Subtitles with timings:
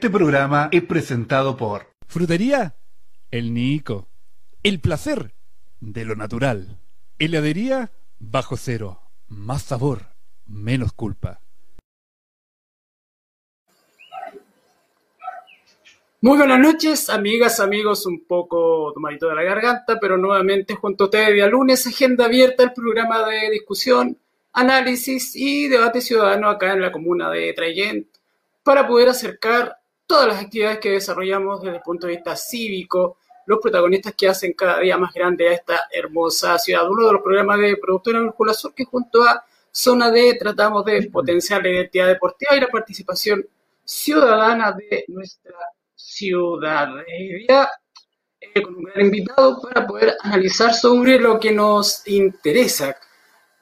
[0.00, 2.74] Este programa es presentado por Frutería
[3.30, 4.08] El Nico.
[4.62, 5.34] El placer
[5.78, 6.78] de lo natural.
[7.18, 9.02] Heladería Bajo Cero.
[9.28, 10.06] Más sabor,
[10.46, 11.42] menos culpa.
[16.22, 21.06] Muy buenas noches, amigas, amigos, un poco tomadito de la garganta, pero nuevamente junto a
[21.08, 24.16] ustedes día lunes, agenda abierta, el programa de discusión,
[24.54, 28.08] análisis y debate ciudadano acá en la comuna de Trayen
[28.62, 29.79] para poder acercar
[30.10, 34.54] todas las actividades que desarrollamos desde el punto de vista cívico, los protagonistas que hacen
[34.54, 36.90] cada día más grande a esta hermosa ciudad.
[36.90, 41.08] Uno de los programas de Productora Brújula Sur que junto a Zona D tratamos de
[41.12, 43.46] potenciar la identidad deportiva y la participación
[43.84, 45.54] ciudadana de nuestra
[45.94, 46.88] ciudad.
[47.06, 52.96] Eh, con invitado para poder analizar sobre lo que nos interesa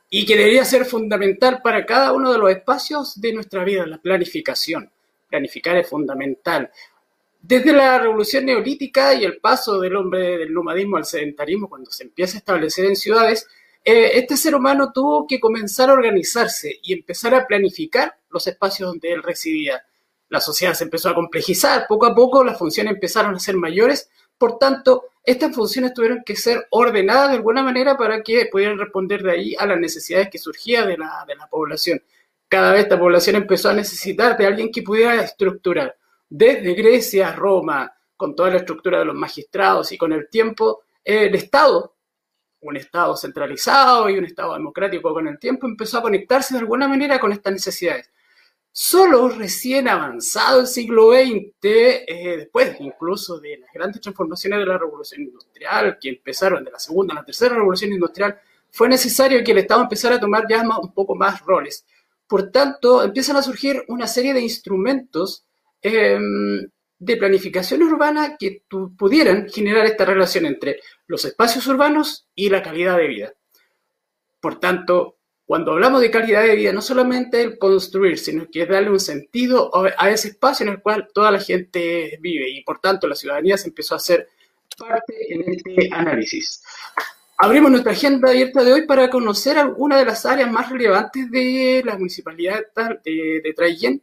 [0.08, 3.98] y que debería ser fundamental para cada uno de los espacios de nuestra vida, la
[3.98, 4.90] planificación
[5.28, 6.70] planificar es fundamental.
[7.40, 12.04] Desde la revolución neolítica y el paso del hombre del nomadismo al sedentarismo, cuando se
[12.04, 13.46] empieza a establecer en ciudades,
[13.84, 18.88] eh, este ser humano tuvo que comenzar a organizarse y empezar a planificar los espacios
[18.88, 19.84] donde él residía.
[20.28, 24.10] La sociedad se empezó a complejizar, poco a poco las funciones empezaron a ser mayores,
[24.36, 29.22] por tanto, estas funciones tuvieron que ser ordenadas de alguna manera para que pudieran responder
[29.22, 32.02] de ahí a las necesidades que surgían de la, de la población
[32.48, 35.96] cada vez esta población empezó a necesitar de alguien que pudiera estructurar,
[36.28, 40.82] desde Grecia a Roma, con toda la estructura de los magistrados y con el tiempo,
[41.04, 41.94] el Estado,
[42.60, 46.88] un Estado centralizado y un Estado democrático con el tiempo, empezó a conectarse de alguna
[46.88, 48.10] manera con estas necesidades.
[48.72, 54.78] Solo recién avanzado el siglo XX, eh, después incluso de las grandes transformaciones de la
[54.78, 58.38] revolución industrial, que empezaron de la segunda a la tercera revolución industrial,
[58.70, 61.84] fue necesario que el Estado empezara a tomar ya un poco más roles.
[62.28, 65.46] Por tanto, empiezan a surgir una serie de instrumentos
[65.80, 66.68] em,
[66.98, 68.64] de planificación urbana que
[68.96, 73.32] pudieran generar esta relación entre los espacios urbanos y la calidad de vida.
[74.40, 75.16] Por tanto,
[75.48, 79.00] cuando hablamos de calidad de vida, no solamente el construir, sino que es darle un
[79.00, 83.14] sentido a ese espacio en el cual toda la gente vive y por tanto la
[83.14, 84.28] ciudadanía se empezó a hacer
[84.76, 86.62] parte en este análisis.
[87.40, 91.82] Abrimos nuestra agenda abierta de hoy para conocer algunas de las áreas más relevantes de
[91.84, 92.62] la municipalidad
[93.04, 94.00] de, de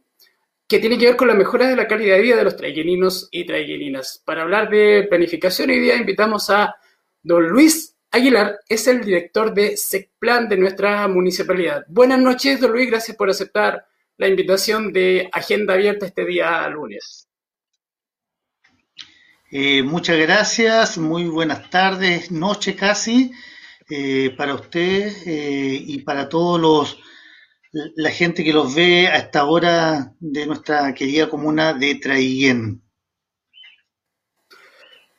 [0.66, 3.28] que tiene que ver con la mejora de la calidad de vida de los traigueninos
[3.30, 4.22] y traigueninas.
[4.24, 6.76] Para hablar de planificación hoy día invitamos a
[7.22, 11.84] don Luis Aguilar, es el director de SECPLAN de nuestra municipalidad.
[11.88, 13.86] Buenas noches, don Luis, gracias por aceptar
[14.16, 17.28] la invitación de Agenda Abierta este día lunes.
[19.50, 23.30] Eh, muchas gracias, muy buenas tardes, noche casi,
[23.88, 26.98] eh, para usted eh, y para todos los
[27.72, 32.82] la gente que los ve a esta hora de nuestra querida comuna de Traiguén.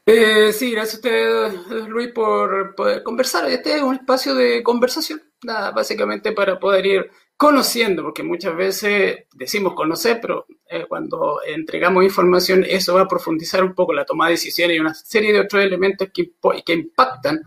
[0.05, 3.49] sí, gracias a usted, Luis, por poder conversar.
[3.49, 9.25] Este es un espacio de conversación, nada, básicamente para poder ir conociendo, porque muchas veces
[9.35, 14.25] decimos conocer, pero eh, cuando entregamos información eso va a profundizar un poco la toma
[14.25, 16.31] de decisiones y una serie de otros elementos que,
[16.73, 17.41] impactan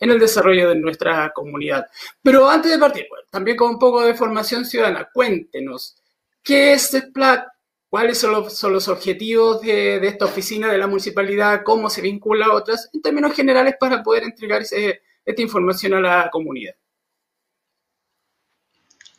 [0.00, 1.86] en el desarrollo de nuestra comunidad.
[2.22, 5.96] Pero antes de partir, también con un poco de formación ciudadana, cuéntenos,
[6.42, 7.46] ¿qué es el PLAC?
[7.88, 11.62] ¿Cuáles son los, objetivos de, esta oficina de la municipalidad?
[11.62, 12.90] ¿Cómo se vincula a otras?
[12.92, 16.74] En términos generales, para poder entregar esta información a la comunidad.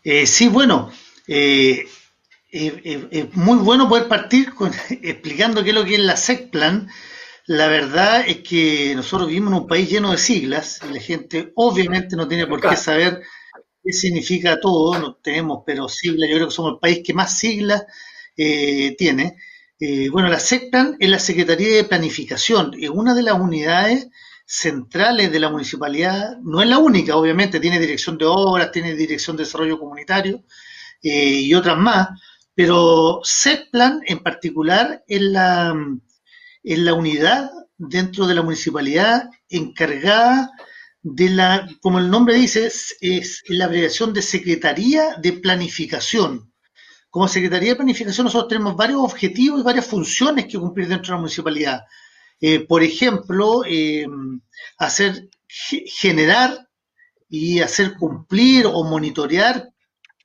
[0.05, 0.91] Eh, sí, bueno,
[1.27, 1.85] eh,
[2.51, 4.71] eh, es muy bueno poder partir con,
[5.01, 6.87] explicando qué es lo que es la SECPLAN.
[7.47, 11.51] La verdad es que nosotros vivimos en un país lleno de siglas y la gente
[11.55, 13.23] obviamente no tiene por qué saber
[13.83, 17.37] qué significa todo, no tenemos pero siglas, yo creo que somos el país que más
[17.37, 17.83] siglas
[18.35, 19.37] tiene.
[20.11, 24.07] bueno, la SECPLAN es la Secretaría de Planificación, es una de las unidades
[24.45, 29.35] centrales de la municipalidad, no es la única, obviamente, tiene dirección de obras, tiene dirección
[29.35, 30.43] de desarrollo comunitario
[31.01, 32.09] eh, y otras más,
[32.53, 35.75] pero SETPLAN en particular es la,
[36.63, 40.51] la unidad dentro de la municipalidad encargada
[41.01, 46.51] de la, como el nombre dice, es, es la abreviación de Secretaría de Planificación.
[47.09, 51.17] Como Secretaría de Planificación nosotros tenemos varios objetivos y varias funciones que cumplir dentro de
[51.17, 51.83] la municipalidad.
[52.41, 54.05] Eh, por ejemplo, eh,
[54.77, 56.67] hacer generar
[57.29, 59.69] y hacer cumplir o monitorear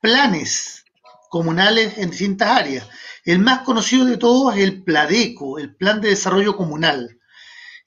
[0.01, 0.83] planes
[1.29, 2.87] comunales en distintas áreas.
[3.23, 7.19] El más conocido de todos es el PLADECO, el Plan de Desarrollo Comunal.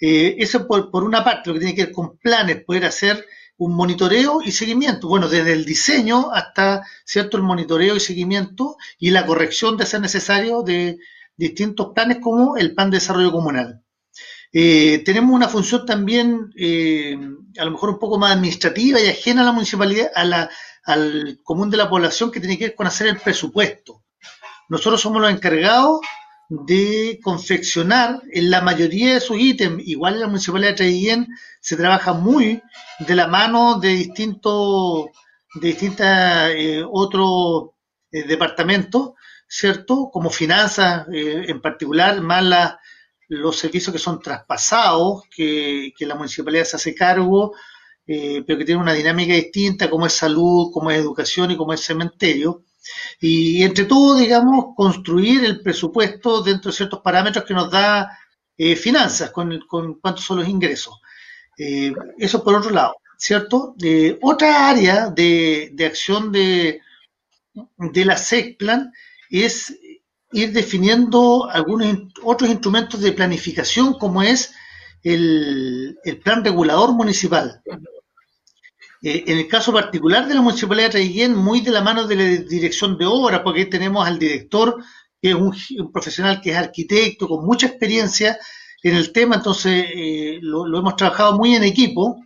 [0.00, 3.26] Eh, eso por, por, una parte, lo que tiene que ver con planes, poder hacer
[3.56, 5.08] un monitoreo y seguimiento.
[5.08, 10.00] Bueno, desde el diseño hasta, ¿cierto?, el monitoreo y seguimiento y la corrección de ser
[10.00, 10.98] necesario de,
[11.36, 13.83] distintos planes como el Plan de Desarrollo Comunal.
[14.56, 17.18] Eh, tenemos una función también, eh,
[17.58, 20.48] a lo mejor un poco más administrativa y ajena a la municipalidad, a la,
[20.84, 24.04] al común de la población, que tiene que ver con hacer el presupuesto.
[24.68, 25.98] Nosotros somos los encargados
[26.48, 31.26] de confeccionar en la mayoría de sus ítems, igual en la municipalidad de Traiguén
[31.60, 32.62] se trabaja muy
[33.00, 35.06] de la mano de distintos,
[35.56, 37.70] de distintos eh, otros
[38.08, 39.14] departamentos,
[39.48, 40.10] ¿cierto?
[40.12, 42.74] Como finanzas en particular, más las
[43.28, 47.54] los servicios que son traspasados, que, la municipalidad se hace cargo,
[48.06, 51.72] eh, pero que tienen una dinámica distinta, como es salud, como es educación y como
[51.72, 52.64] es cementerio.
[53.20, 58.18] Y entre todo, digamos, construir el presupuesto dentro de ciertos parámetros que nos da
[58.56, 61.00] eh, finanzas, con, con, cuántos son los ingresos.
[61.58, 63.74] Eh, eso por otro lado, ¿cierto?
[64.22, 66.80] otra área de, de acción de,
[67.78, 68.92] de la SECPLAN
[69.30, 69.76] es
[70.34, 74.52] ir definiendo algunos otros instrumentos de planificación como es
[75.02, 77.62] el, plan regulador municipal.
[79.02, 82.16] Eh, en el caso particular de la Municipalidad de Traiguén, muy de la mano de
[82.16, 84.82] la dirección de obra, porque tenemos al director,
[85.22, 88.38] que es un, profesional que es arquitecto, con mucha experiencia
[88.82, 92.20] en el tema, entonces eh, lo, hemos trabajado muy en equipo,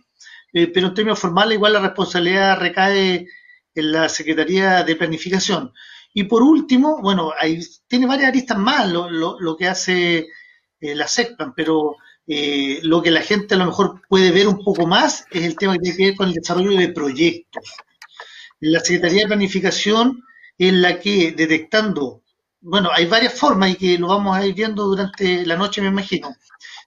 [0.51, 3.27] eh, pero en términos formales igual la responsabilidad recae
[3.75, 5.71] en la Secretaría de Planificación.
[6.13, 10.27] Y por último, bueno, ahí tiene varias aristas más lo, lo, que hace
[10.79, 11.97] eh, la SECPAN, pero
[12.27, 15.55] eh, lo que la gente a lo mejor puede ver un poco más es el
[15.55, 17.63] tema que tiene que ver con el desarrollo de proyectos.
[18.59, 20.23] La Secretaría de Planificación
[20.57, 22.23] en la que detectando,
[22.61, 25.87] bueno, hay varias formas y que lo vamos a ir viendo durante la noche, me
[25.87, 26.35] imagino,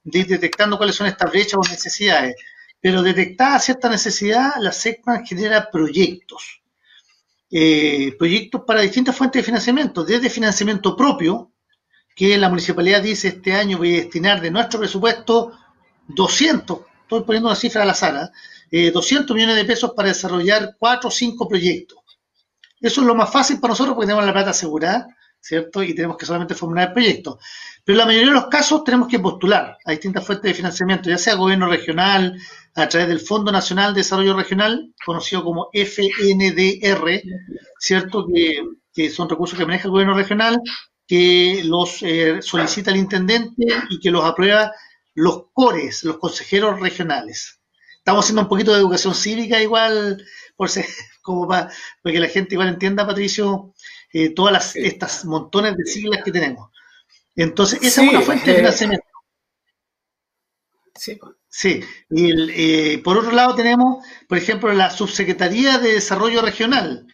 [0.05, 2.37] de ir detectando cuáles son estas brechas o necesidades.
[2.81, 6.62] Pero detectada cierta necesidad, la SECPAN genera proyectos
[7.55, 11.53] eh, proyectos para distintas fuentes de financiamiento, desde financiamiento propio,
[12.17, 15.53] que la municipalidad dice este año voy a destinar de nuestro presupuesto
[16.09, 18.33] 200, estoy poniendo una cifra a la sala,
[18.71, 21.99] eh, 200 millones de pesos para desarrollar cuatro o cinco proyectos.
[22.81, 25.07] Eso es lo más fácil para nosotros porque tenemos la plata asegurada,
[25.43, 25.83] ¿cierto?
[25.83, 27.39] Y tenemos que solamente formular el proyecto.
[27.85, 31.19] Pero la mayoría de los casos tenemos que postular a distintas fuentes de financiamiento, ya
[31.19, 32.39] sea gobierno regional,
[32.75, 37.23] a través del Fondo Nacional de Desarrollo Regional, conocido como FNDR,
[37.79, 38.27] ¿cierto?
[38.27, 40.61] Que, son recursos que maneja el gobierno regional,
[41.07, 44.73] que los eh, solicita el intendente y que los aprueba
[45.15, 47.59] los CORES, los consejeros regionales.
[47.99, 50.25] Estamos haciendo un poquito de educación cívica igual,
[50.57, 50.87] por ser,
[51.23, 51.71] como para,
[52.05, 53.75] que la gente igual entienda, Patricio,
[54.13, 56.71] eh, todas las, estas montones de siglas que tenemos.
[57.35, 59.07] Entonces, esa es una fuente de financiamiento.
[60.95, 61.19] Sí.
[61.55, 67.07] Sí, y eh, por otro lado tenemos, por ejemplo, la Subsecretaría de Desarrollo Regional,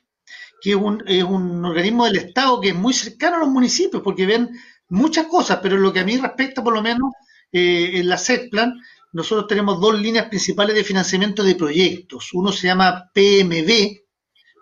[0.60, 4.00] que es un, es un organismo del Estado que es muy cercano a los municipios,
[4.00, 4.50] porque ven
[4.90, 7.10] muchas cosas, pero en lo que a mí respecta, por lo menos,
[7.50, 8.80] eh, en la SECPLAN,
[9.10, 12.32] nosotros tenemos dos líneas principales de financiamiento de proyectos.
[12.32, 14.02] Uno se llama PMB,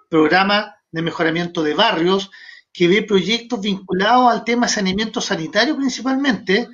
[0.09, 2.31] Programa de Mejoramiento de Barrios,
[2.73, 6.69] que ve proyectos vinculados al tema saneamiento sanitario principalmente,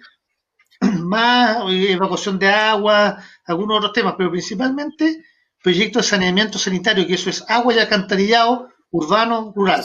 [0.80, 5.24] más eh, evacuación de agua, algunos otros temas, pero principalmente
[5.60, 9.84] proyectos de saneamiento sanitario, que eso es agua y alcantarillado urbano, rural,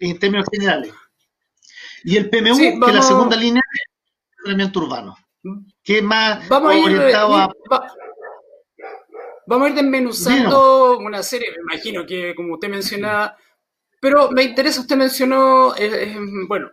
[0.00, 0.92] en términos generales.
[2.02, 5.16] Y el PMU, que es la segunda línea de saneamiento urbano,
[5.84, 7.48] que es más orientado a...
[9.46, 13.36] vamos a ir desmenuzando una serie, me imagino que como usted mencionaba,
[14.00, 16.70] pero me interesa, usted mencionó, eh, eh, bueno,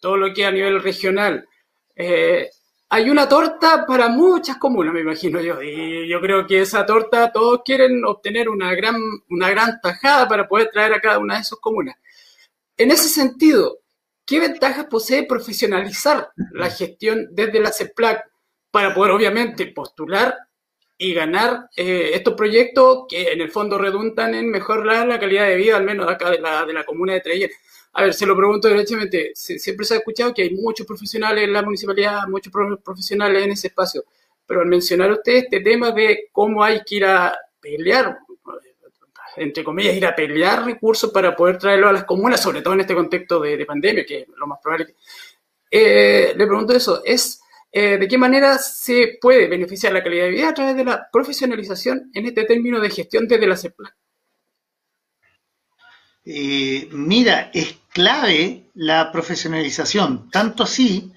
[0.00, 1.46] todo lo que a nivel regional.
[1.94, 2.50] Eh,
[2.88, 5.62] hay una torta para muchas comunas, me imagino yo.
[5.62, 8.96] Y yo creo que esa torta todos quieren obtener una gran,
[9.30, 11.96] una gran tajada para poder traer a cada una de esas comunas.
[12.76, 13.78] En ese sentido,
[14.26, 18.30] ¿qué ventajas posee profesionalizar la gestión desde la CEPLAC
[18.70, 20.36] para poder obviamente postular
[20.96, 25.56] y ganar eh, estos proyectos que en el fondo redundan en mejorar la calidad de
[25.56, 27.50] vida, al menos acá de la, de la comuna de Treyer?
[27.94, 31.52] a ver, se lo pregunto directamente, siempre se ha escuchado que hay muchos profesionales en
[31.52, 34.04] la municipalidad, muchos profesionales en ese espacio,
[34.44, 38.18] pero al mencionar usted este tema de cómo hay que ir a pelear,
[39.36, 42.80] entre comillas, ir a pelear recursos para poder traerlo a las comunas, sobre todo en
[42.80, 44.94] este contexto de, pandemia, que es lo más probable.
[45.70, 47.40] Eh, le pregunto eso, es
[47.76, 51.08] eh, de qué manera se puede beneficiar la calidad de vida a través de la
[51.12, 53.96] profesionalización en este término de gestión desde la CEPLA.
[56.24, 61.12] Eh, mira, es clave la profesionalización, tanto así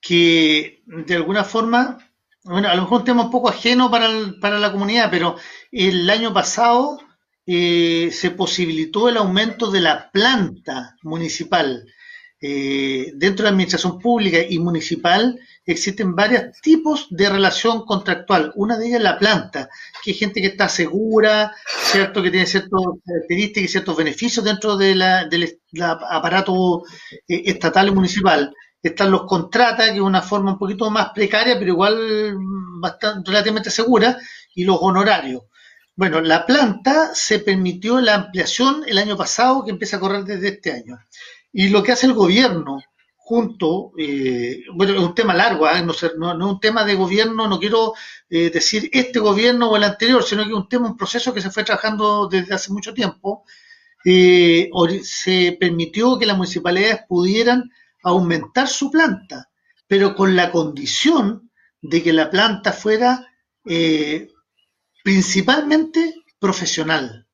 [0.00, 1.98] que de alguna forma,
[2.44, 4.08] bueno, a lo mejor un tema un poco ajeno para,
[4.40, 5.34] para la comunidad, pero
[5.72, 7.00] el año pasado
[7.44, 11.84] eh, se posibilitó el aumento de la planta municipal.
[12.40, 18.52] eh, dentro de la administración pública y municipal existen varios tipos de relación contractual.
[18.56, 19.68] Una de ellas es la planta,
[20.02, 22.22] que hay gente que está segura, ¿cierto?
[22.22, 26.82] Que tiene ciertas características y ciertos beneficios dentro de la, del aparato
[27.28, 28.54] eh, estatal y municipal.
[28.82, 32.36] Están los contratas, que es una forma un poquito más precaria, pero igual
[32.80, 34.18] bastante, relativamente segura,
[34.54, 35.42] y los honorarios.
[35.94, 40.48] Bueno, la planta se permitió la ampliación el año pasado, que empieza a correr desde
[40.48, 40.98] este año.
[41.52, 42.82] Y lo que hace el gobierno
[43.24, 45.80] junto, eh, bueno, es un tema largo, ¿eh?
[45.82, 47.94] no, no, es un tema de gobierno, no quiero
[48.28, 51.40] eh, decir este gobierno o el anterior, sino que es un tema, un proceso que
[51.40, 53.44] se fue trabajando desde hace mucho tiempo.
[54.04, 57.70] se permitió que las municipalidades pudieran
[58.02, 59.48] aumentar su planta,
[59.86, 61.50] pero con la condición
[61.80, 63.24] de que la planta fuera
[65.04, 67.28] principalmente profesional.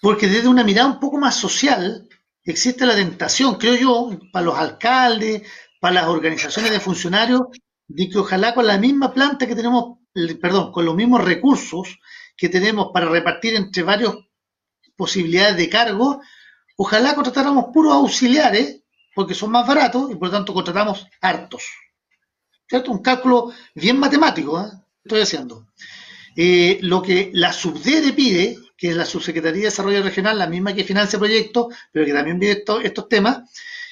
[0.00, 2.08] Porque desde una mirada un poco más social,
[2.44, 5.42] existe la tentación, creo yo, para los alcaldes,
[5.80, 7.42] para las organizaciones de funcionarios,
[7.86, 9.98] de que ojalá con la misma planta que tenemos,
[10.40, 11.98] perdón, con los mismos recursos
[12.36, 14.14] que tenemos para repartir entre varias
[14.96, 16.20] posibilidades de cargo,
[16.76, 18.82] ojalá contratáramos puros auxiliares,
[19.14, 21.64] porque son más baratos y por lo tanto contratamos hartos.
[22.68, 22.90] ¿Cierto?
[22.90, 24.70] Un cálculo bien matemático, ¿eh?
[25.04, 25.68] estoy haciendo.
[26.36, 30.74] Eh, lo que la SUBDERE pide que es la Subsecretaría de Desarrollo Regional, la misma
[30.74, 33.50] que financia proyectos, pero que también pide estos temas,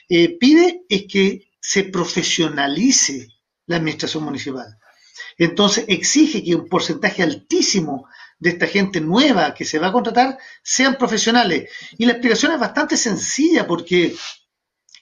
[0.08, 3.28] eh, pide es que se profesionalice
[3.66, 4.78] la administración municipal.
[5.38, 8.08] Entonces exige que un porcentaje altísimo
[8.38, 11.70] de esta gente nueva que se va a contratar sean profesionales.
[11.96, 14.14] Y la explicación es bastante sencilla porque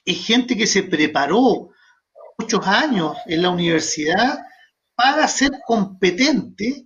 [0.05, 1.69] es gente que se preparó
[2.37, 4.39] muchos años en la universidad
[4.95, 6.85] para ser competente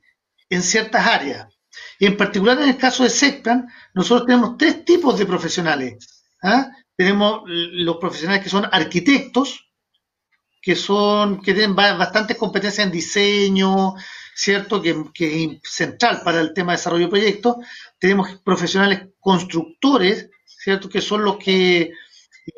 [0.50, 1.55] en ciertas áreas.
[2.00, 6.26] Y en particular en el caso de SECPLAN, nosotros tenemos tres tipos de profesionales.
[6.44, 6.70] ¿ah?
[6.96, 9.72] Tenemos los profesionales que son arquitectos,
[10.62, 13.94] que son que tienen bastantes competencias en diseño,
[14.36, 14.82] ¿cierto?
[14.82, 17.58] Que, es central para el tema de desarrollo de proyectos.
[18.00, 20.90] Tenemos profesionales constructores, ¿cierto?
[20.90, 21.94] Que son los que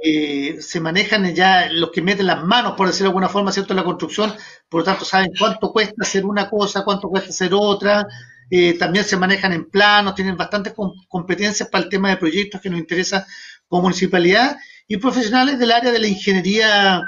[0.03, 3.73] eh, se manejan ya, los que meten las manos, por decirlo de alguna forma, ¿cierto?
[3.73, 4.33] En la construcción,
[4.69, 8.07] por lo tanto saben cuánto cuesta hacer una cosa, cuánto cuesta hacer otra,
[8.49, 10.73] eh, también se manejan en planos, tienen bastantes
[11.07, 13.27] competencias para el tema de proyectos que nos interesa
[13.67, 17.01] como municipalidad y profesionales del área de la ingeniería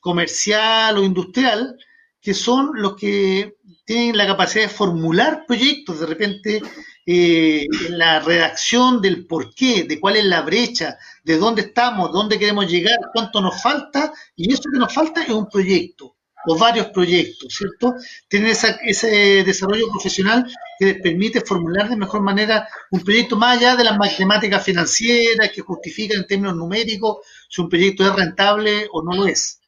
[0.00, 1.76] comercial o industrial,
[2.20, 6.62] que son los que tienen la capacidad de formular proyectos, de repente
[7.06, 12.38] eh, la redacción del por qué, de cuál es la brecha, de dónde estamos, dónde
[12.38, 16.17] queremos llegar, cuánto nos falta, y eso que nos falta es un proyecto
[16.48, 17.94] o varios proyectos, ¿cierto?
[18.26, 23.76] Tienen ese desarrollo profesional que les permite formular de mejor manera un proyecto más allá
[23.76, 27.18] de las matemáticas financieras que justifican en términos numéricos
[27.50, 29.60] si un proyecto es rentable o no lo es.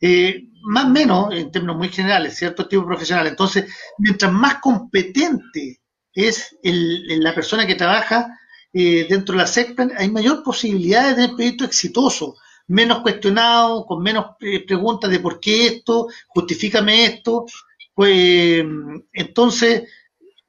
[0.00, 3.28] Eh, más o menos, en términos muy generales, cierto tipo profesional.
[3.28, 5.80] Entonces, mientras más competente
[6.12, 8.36] es la persona que trabaja
[8.72, 12.34] eh, dentro de la secta, hay mayor posibilidad de tener proyectos exitosos
[12.68, 17.46] menos cuestionado, con menos eh, preguntas de por qué esto, justifícame esto.
[17.94, 18.64] Pues
[19.12, 19.82] entonces,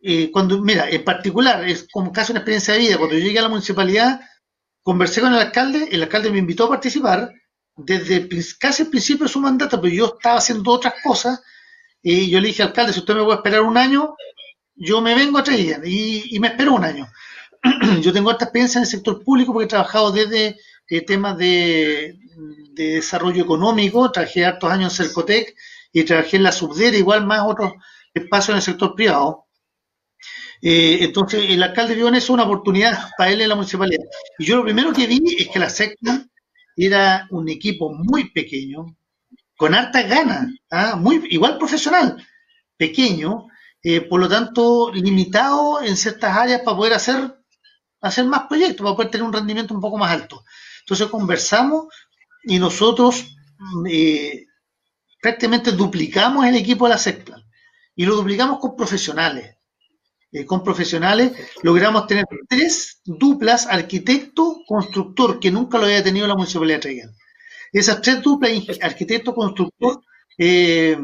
[0.01, 3.39] eh, cuando, mira, en particular, es como casi una experiencia de vida, cuando yo llegué
[3.39, 4.21] a la municipalidad,
[4.81, 7.31] conversé con el alcalde, el alcalde me invitó a participar
[7.75, 8.27] desde
[8.59, 11.41] casi el principio de su mandato, pero yo estaba haciendo otras cosas,
[12.01, 14.15] y yo le dije, alcalde, si usted me puede esperar un año,
[14.75, 17.07] yo me vengo a traer, y, y me espero un año.
[18.01, 20.57] yo tengo esta experiencia en el sector público porque he trabajado desde
[20.97, 22.17] eh, temas de,
[22.73, 25.55] desarrollo económico, trabajé hartos años en Cercotec
[25.91, 27.73] y trabajé en la Subdera, igual más otros
[28.13, 29.45] espacios en el sector privado.
[30.61, 34.05] Eh, entonces, el alcalde vio en eso una oportunidad para él en la municipalidad.
[34.39, 36.25] Y yo lo primero que vi es que la secta
[36.75, 38.95] era un equipo muy pequeño,
[39.55, 40.95] con hartas ganas, ¿ah?
[40.95, 42.25] muy igual profesional,
[42.77, 43.47] pequeño,
[43.83, 47.35] eh, por lo tanto limitado en ciertas áreas para poder hacer,
[48.01, 50.43] hacer más proyectos, para poder tener un rendimiento un poco más alto.
[50.83, 51.85] Entonces conversamos
[52.43, 53.25] y nosotros
[53.89, 54.45] eh,
[55.21, 57.41] prácticamente duplicamos el equipo de la SECPLAN
[57.95, 59.55] y lo duplicamos con profesionales.
[60.31, 66.77] Eh, con profesionales logramos tener tres duplas arquitecto-constructor que nunca lo había tenido la Municipalidad
[66.77, 67.15] de Traigan.
[67.71, 70.01] Esas tres duplas arquitecto-constructor
[70.37, 70.97] eh,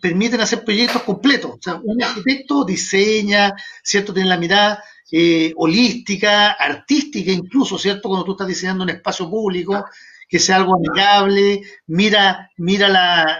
[0.00, 1.50] permiten hacer proyectos completos.
[1.50, 4.14] O sea, un arquitecto diseña, ¿cierto?
[4.14, 8.08] Tiene la mirada eh, holística, artística incluso, ¿cierto?
[8.08, 9.84] Cuando tú estás diseñando un espacio público,
[10.28, 12.88] que sea algo amigable, mira, mira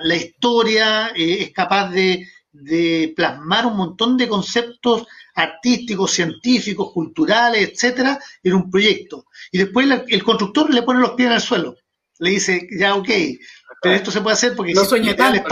[0.01, 7.71] la, historia, eh, es capaz de, de plasmar un montón de conceptos artísticos, científicos, culturales,
[7.73, 9.27] etcétera, en un proyecto.
[9.53, 11.77] Y después el constructor le pone los pies en el suelo.
[12.19, 13.09] Le dice, ya, ok,
[13.83, 15.45] pero esto se puede hacer porque no sueñe tal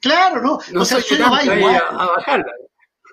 [0.00, 0.80] Claro, ¿no?
[0.80, 1.82] o sea, el sueño va igual.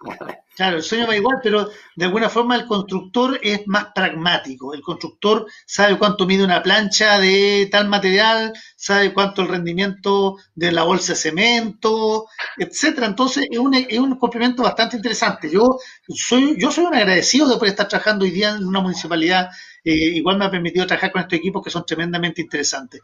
[0.56, 4.74] Claro, el sueño va igual, pero de alguna forma el constructor es más pragmático.
[4.74, 10.74] El constructor sabe cuánto mide una plancha de tal material, sabe cuánto el rendimiento de
[10.74, 12.26] la bolsa de cemento,
[12.58, 13.08] etcétera.
[13.08, 15.50] Entonces es un, es un complemento bastante interesante.
[15.50, 15.78] Yo
[16.10, 19.48] soy, yo soy un agradecido de poder estar trabajando hoy día en una municipalidad.
[19.86, 23.00] Eh, igual me ha permitido trabajar con estos equipos que son tremendamente interesantes.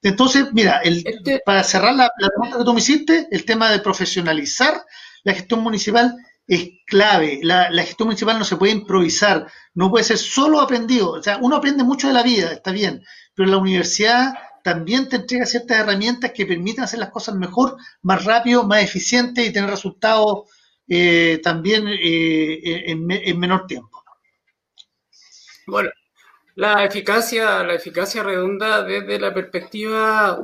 [0.00, 3.68] Entonces, mira, el, este para cerrar la, la pregunta que tú me hiciste, el tema
[3.70, 4.84] de profesionalizar
[5.24, 6.14] la gestión municipal
[6.50, 7.38] es clave.
[7.42, 11.12] La, gestión municipal no se puede improvisar, no puede ser solo aprendido.
[11.12, 13.04] O sea, uno aprende mucho de la vida, está bien,
[13.34, 18.24] pero la universidad también te entrega ciertas herramientas que permiten hacer las cosas mejor, más
[18.24, 20.50] rápido, más eficiente y tener resultados
[20.88, 24.02] eh, también eh, en, en, menor tiempo.
[25.68, 25.90] Bueno,
[26.56, 30.42] la eficacia, la eficacia redunda desde la perspectiva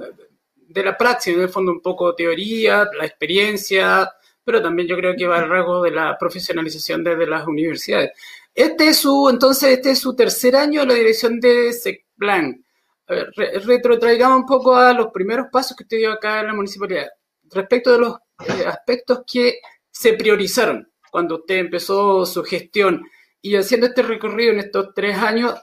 [0.55, 4.09] de la praxis, en el fondo un poco teoría, la experiencia,
[4.47, 8.12] pero también yo creo que va al rasgo de la profesionalización desde las universidades.
[8.55, 12.65] Este es su, entonces, este es su tercer año en la dirección de SECPLAN.
[13.09, 13.33] A ver,
[13.67, 17.09] retrotraigamos un poco a los primeros pasos que usted dio acá en la municipalidad,
[17.50, 19.59] respecto de los eh, aspectos que
[19.91, 23.03] se priorizaron cuando usted empezó su gestión
[23.43, 25.55] y haciendo este recorrido en estos tres años,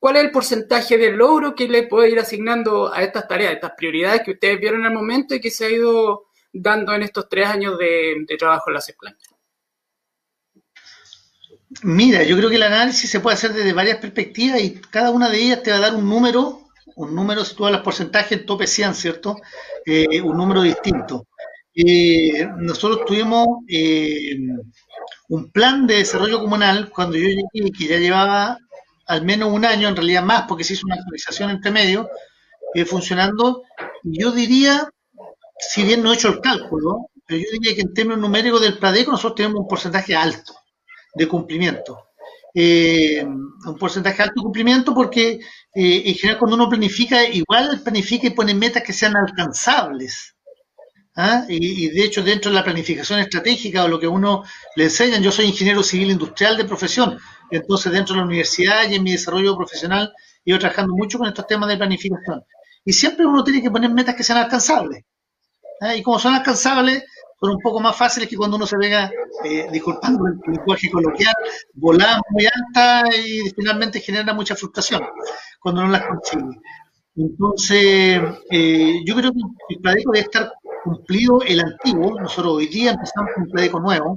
[0.00, 3.54] ¿cuál es el porcentaje de logro que le puede ir asignando a estas tareas, a
[3.54, 6.27] estas prioridades que ustedes vieron el momento y que se ha ido
[6.62, 9.16] dando en estos tres años de, trabajo en la CEPLAN?
[11.82, 15.28] Mira, yo creo que el análisis se puede hacer desde varias perspectivas y cada una
[15.28, 18.66] de ellas te va a dar un número, un número, si tú los porcentajes, tope
[18.66, 19.36] 100, ¿cierto?
[19.84, 21.28] Eh, un número distinto.
[21.74, 24.36] Eh, nosotros tuvimos eh,
[25.28, 28.58] un plan de desarrollo comunal cuando yo llegué, que ya llevaba
[29.06, 32.08] al menos un año, en realidad más, porque se hizo una actualización entre medio,
[32.86, 33.62] funcionando,
[34.02, 34.88] yo diría
[35.58, 38.78] si bien no he hecho el cálculo, pero yo diría que en términos numéricos del
[38.78, 40.54] Pradeco nosotros tenemos un porcentaje alto
[41.14, 42.04] de cumplimiento.
[42.54, 45.40] Eh, un porcentaje alto de cumplimiento porque
[45.74, 50.34] eh, en general cuando uno planifica, igual planifica y pone metas que sean alcanzables.
[51.16, 51.44] ¿ah?
[51.48, 54.44] Y, de hecho dentro de la planificación estratégica o lo que uno
[54.76, 57.18] le enseñan, yo soy ingeniero civil industrial de profesión,
[57.50, 60.12] entonces dentro de la universidad y en mi desarrollo profesional
[60.44, 62.42] he ido trabajando mucho con estos temas de planificación.
[62.84, 65.04] Y siempre uno tiene que poner metas que sean alcanzables.
[65.80, 65.94] ¿Ah?
[65.94, 67.04] Y como son alcanzables,
[67.40, 69.10] son un poco más fáciles que cuando uno se venga,
[69.44, 71.34] eh, disculpando el lenguaje coloquial,
[71.74, 75.02] volada muy alta y finalmente genera mucha frustración
[75.60, 76.60] cuando no las consigue.
[77.16, 80.52] Entonces, eh, yo creo que el Pladeco debe estar
[80.84, 82.20] cumplido el antiguo.
[82.20, 84.16] Nosotros hoy día empezamos con un Pladeco nuevo,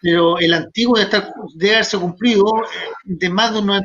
[0.00, 2.44] pero el antiguo debe, estar, debe haberse cumplido
[3.04, 3.82] de más de un 90%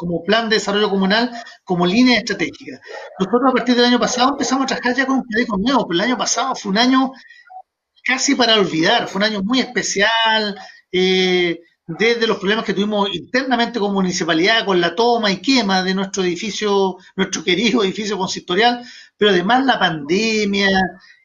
[0.00, 1.30] como plan de desarrollo comunal,
[1.62, 2.80] como línea estratégica.
[3.18, 6.00] Nosotros a partir del año pasado empezamos a trabajar ya con un proyecto nuevo, pero
[6.00, 7.12] el año pasado fue un año
[8.02, 10.58] casi para olvidar, fue un año muy especial,
[10.90, 15.94] eh, desde los problemas que tuvimos internamente como municipalidad con la toma y quema de
[15.94, 18.82] nuestro edificio, nuestro querido edificio consistorial,
[19.18, 20.70] pero además la pandemia,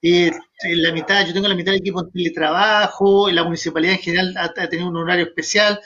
[0.01, 0.31] eh,
[0.75, 4.67] la mitad, yo tengo la mitad del equipo en teletrabajo, la municipalidad en general ha
[4.67, 5.79] tenido un horario especial,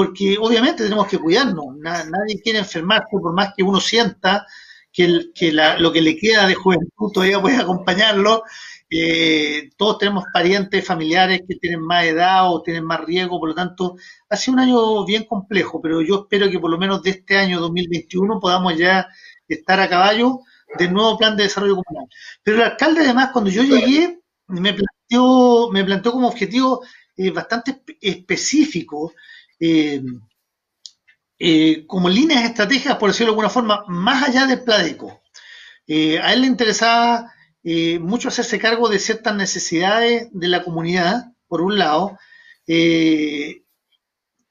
[0.00, 1.76] porque obviamente tenemos que cuidarnos.
[1.76, 4.46] nadie quiere enfermarse por más que uno sienta
[4.90, 8.42] que, que lo que le queda de juventud todavía puede acompañarlo.
[8.88, 13.54] Eh, todos tenemos parientes, familiares que tienen más edad o tienen más riesgo, por lo
[13.54, 13.96] tanto,
[14.30, 17.36] ha sido un año bien complejo, pero yo espero que por lo menos de este
[17.36, 19.06] año 2021 podamos ya
[19.46, 20.40] estar a caballo
[20.78, 22.08] del nuevo plan de desarrollo comunal.
[22.42, 26.80] Pero el alcalde, además, cuando yo llegué, me planteó, me planteó como objetivo
[27.18, 29.12] eh, bastante específico
[29.60, 30.02] eh,
[31.38, 35.20] eh, como líneas estratégicas, por decirlo de alguna forma, más allá del Pladeco.
[35.86, 37.32] Eh, a él le interesaba
[38.00, 42.18] mucho hacerse cargo de ciertas necesidades de la comunidad, por un lado,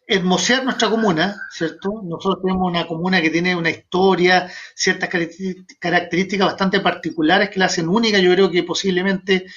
[0.06, 2.02] hermosear nuestra comuna, ¿cierto?
[2.04, 5.10] Nosotros tenemos una comuna que tiene una historia, ciertas
[5.80, 9.48] características bastante particulares que la hacen única, yo creo que posiblemente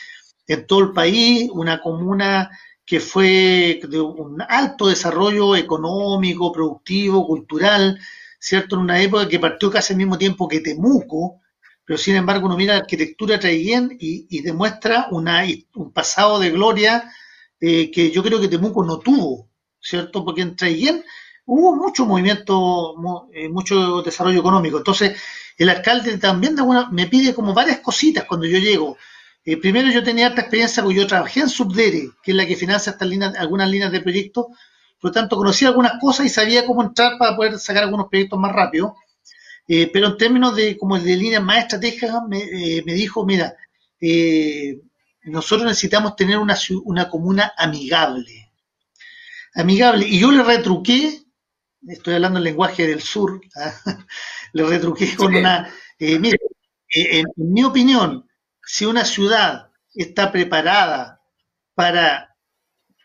[0.47, 2.51] en todo el país, una comuna
[2.85, 7.99] que fue de un alto desarrollo económico, productivo, cultural,
[8.39, 8.77] ¿cierto?
[8.77, 11.41] En una época que partió casi al mismo tiempo que Temuco,
[11.85, 16.51] pero sin embargo uno mira la arquitectura Traiguén y, y demuestra una, un pasado de
[16.51, 17.11] gloria
[17.61, 19.49] eh, que yo creo que Temuco no tuvo,
[19.81, 20.25] ¿cierto?
[20.25, 21.05] Porque en Traiguén
[21.47, 22.95] hubo mucho movimiento,
[23.33, 24.79] eh, mucho desarrollo económico.
[24.79, 25.21] Entonces,
[25.57, 28.97] el alcalde también de alguna, me pide como varias cositas cuando yo llego.
[29.45, 32.57] Eh, primero yo tenía esta experiencia porque yo trabajé en Subdere, que es la que
[32.57, 34.47] financia estas líneas, algunas líneas de proyectos,
[35.01, 38.39] por lo tanto conocía algunas cosas y sabía cómo entrar para poder sacar algunos proyectos
[38.39, 38.97] más rápido.
[39.67, 43.57] Eh, pero en términos de como de líneas más estratégicas me, eh, me dijo, mira,
[45.25, 48.51] nosotros necesitamos tener una, una comuna amigable.
[49.55, 50.07] Amigable.
[50.07, 51.21] Y yo le retruqué,
[51.87, 53.73] estoy hablando en lenguaje del sur, ¿ah?
[54.53, 55.69] le retruqué con una...
[55.99, 56.39] mira,
[56.89, 58.27] en mi opinión,
[58.73, 61.21] si una ciudad está preparada
[61.75, 62.35] para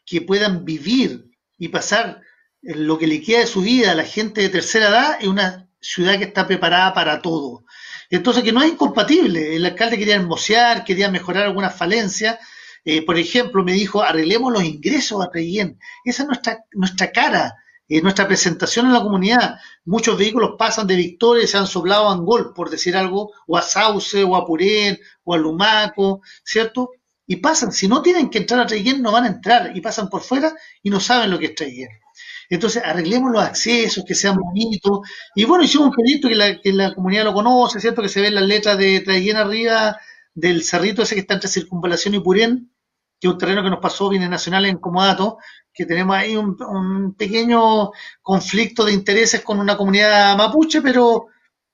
[0.05, 2.21] que puedan vivir y pasar
[2.61, 5.69] lo que le queda de su vida a la gente de tercera edad, es una
[5.81, 7.65] ciudad que está preparada para todo.
[8.09, 9.57] Entonces, que no es incompatible.
[9.57, 12.39] El alcalde quería hermosear, quería mejorar algunas falencias.
[12.85, 15.77] Eh, por ejemplo, me dijo, arreglemos los ingresos a Reyén.
[16.05, 16.29] Esa es
[16.71, 17.57] nuestra cara
[17.89, 22.09] en nuestra presentación en la comunidad, muchos vehículos pasan de Victoria y se han soplado
[22.09, 26.91] a Angol, por decir algo, o a Sauce, o a Purén, o a Lumaco, ¿cierto?
[27.25, 30.09] Y pasan, si no tienen que entrar a Traiguén, no van a entrar, y pasan
[30.09, 31.89] por fuera y no saben lo que es Traiguén.
[32.49, 35.01] Entonces, arreglemos los accesos, que sean bonitos.
[35.35, 38.01] Y bueno, hicimos un proyecto que la, que la comunidad lo conoce, ¿cierto?
[38.01, 39.97] Que se ven las letras de Traiguén arriba
[40.33, 42.71] del cerrito ese que está entre Circunvalación y Purén,
[43.19, 45.37] que es un terreno que nos pasó Bienes Nacionales en Comodato,
[45.73, 51.27] que tenemos ahí un, pequeño conflicto de intereses con una comunidad mapuche, pero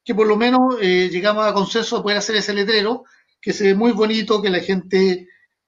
[0.03, 3.03] que por lo menos eh, llegamos a consenso de poder hacer ese letrero,
[3.41, 5.27] que se ve muy bonito, que la gente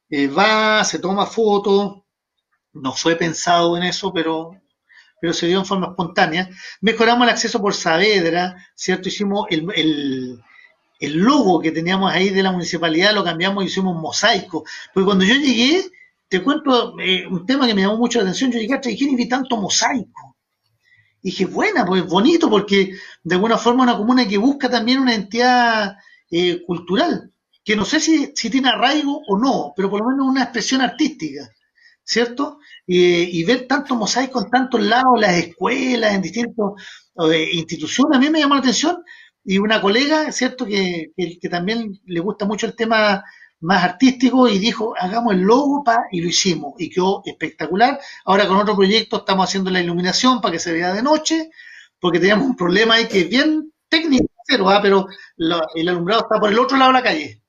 [0.10, 2.04] eh, va, se toma fotos,
[2.74, 4.52] no fue pensado en eso, pero,
[5.20, 6.50] pero se dio en forma espontánea.
[6.82, 9.10] Mejoramos el acceso por Saavedra, ¿cierto?
[9.10, 10.42] Hicimos el, el,
[10.99, 14.63] el logo que teníamos ahí de la municipalidad, lo cambiamos y hicimos un mosaico.
[14.93, 15.84] Porque cuando yo llegué,
[16.27, 18.51] te cuento eh, un tema que me llamó mucho la atención.
[18.51, 20.38] Yo llegué a Traiguén y vi tanto mosaico.
[21.21, 25.15] Y dije, buena, pues bonito, porque de alguna forma una comuna que busca también una
[25.15, 25.97] entidad
[26.29, 27.31] eh, cultural,
[27.63, 31.49] que no sé si, tiene arraigo o no, pero por lo menos una expresión artística,
[32.03, 32.60] ¿cierto?
[32.88, 36.73] y ver tanto mosaico en tantos lados, las escuelas, en distintas
[37.31, 39.03] eh, instituciones, a mí me llamó la atención.
[39.45, 40.65] Y una colega, ¿cierto?
[40.65, 43.23] Que, que, que también le gusta mucho el tema
[43.62, 47.99] más artístico y dijo, hagamos el logo pa, y lo hicimos y quedó espectacular.
[48.25, 51.49] Ahora con otro proyecto estamos haciendo la iluminación para que se vea de noche,
[51.99, 54.27] porque teníamos un problema ahí que es bien técnico,
[54.69, 54.79] ¿ah?
[54.81, 57.41] pero el alumbrado está por el otro lado de la calle.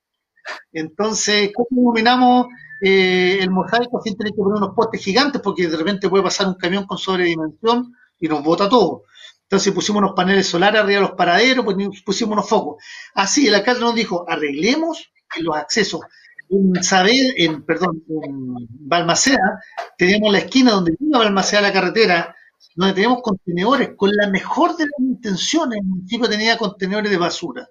[0.72, 2.46] Entonces, ¿cómo iluminamos
[2.82, 5.40] eh, el mosaico sin tener que poner unos postes gigantes?
[5.42, 9.02] Porque de repente puede pasar un camión con sobredimensión y nos bota todo.
[9.48, 12.82] Entonces pusimos unos paneles solares arriba de los paraderos, pues pusimos unos focos.
[13.14, 16.00] Así, el alcalde nos dijo, arreglemos los accesos.
[16.48, 19.60] En Saber, en, perdón, en Balmaceda,
[19.96, 22.34] teníamos la esquina donde iba Balmaceda la carretera,
[22.74, 27.68] donde teníamos contenedores, con la mejor de las intenciones, el municipio tenía contenedores de basura.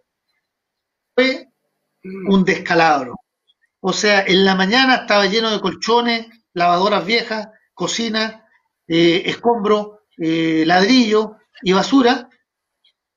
[1.13, 1.49] Fue
[2.03, 3.15] un descalabro.
[3.81, 8.45] O sea, en la mañana estaba lleno de colchones, lavadoras viejas, cocina,
[8.88, 12.30] eh, escombro, eh, ladrillo y basura,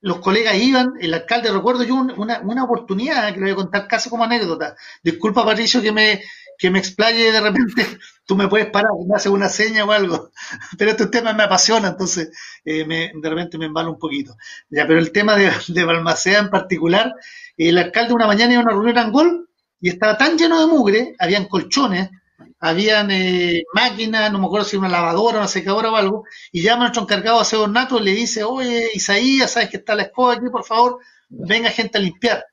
[0.01, 3.89] los colegas iban, el alcalde, recuerdo yo una, una oportunidad que le voy a contar
[3.89, 4.77] casi como anécdota.
[5.03, 6.23] Disculpa, Patricio, que me,
[6.57, 10.31] que me explaye de repente, tú me puedes parar, me haces una seña o algo,
[10.79, 12.31] pero este tema me apasiona, entonces
[12.65, 14.37] eh, me, de repente me embalo un poquito.
[14.71, 17.13] Ya, pero el tema de, de Balmacea en particular,
[17.57, 19.49] el alcalde una mañana iba a una reunión en Angol
[19.81, 22.11] y estaba tan lleno de mugre, habían colchones,
[22.61, 26.77] habían eh, máquinas, no me acuerdo si una lavadora, una secadora o algo, y llama
[26.77, 30.05] a nuestro encargado de aseo nato y le dice, oye, Isaías, ¿sabes que está la
[30.05, 30.49] escoba aquí?
[30.51, 32.45] Por favor, venga gente a limpiar.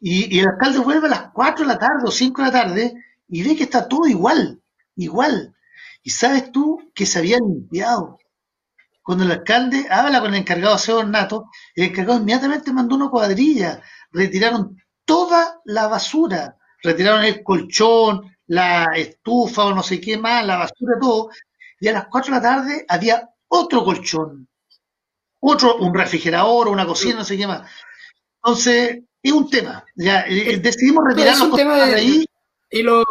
[0.00, 2.94] Y, el alcalde vuelve a las 4 de la tarde o 5 de la tarde
[3.28, 4.60] y ve que está todo igual,
[4.96, 5.54] igual.
[6.02, 8.18] Y sabes tú que se había limpiado.
[9.02, 13.10] Cuando el alcalde habla con el encargado de aseo nato, el encargado inmediatamente mandó una
[13.10, 13.80] cuadrilla,
[14.10, 20.58] retiraron toda la basura, retiraron el colchón, la estufa o no sé qué más, la
[20.58, 21.30] basura, todo,
[21.80, 24.46] y a las 4 de la tarde había otro colchón,
[25.40, 27.70] otro, un refrigerador, una cocina, no sé qué más.
[28.36, 29.86] Entonces, es un tema.
[29.96, 32.26] Ya, eh, decidimos retirar los de, ahí.
[32.70, 33.02] Y lo,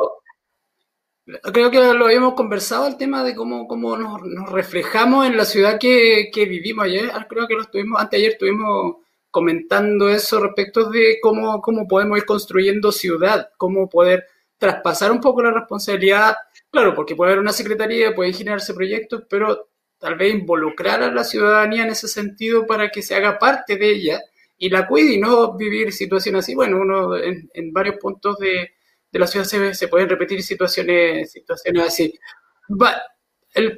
[1.52, 5.80] creo que lo habíamos conversado, el tema de cómo, cómo nos, reflejamos en la ciudad
[5.80, 7.12] que, que, vivimos ayer.
[7.28, 8.98] Creo que lo estuvimos, anteayer estuvimos
[9.32, 14.28] comentando eso respecto de cómo, cómo podemos ir construyendo ciudad, cómo poder
[14.62, 16.36] traspasar un poco la responsabilidad,
[16.70, 21.24] claro, porque puede haber una secretaría, pueden generarse proyectos, pero tal vez involucrar a la
[21.24, 24.22] ciudadanía en ese sentido para que se haga parte de ella
[24.60, 26.54] y la cuide y no vivir situaciones así.
[26.54, 28.70] Bueno, uno en, varios puntos de,
[29.14, 32.14] la ciudad se, se, pueden repetir situaciones, situaciones así.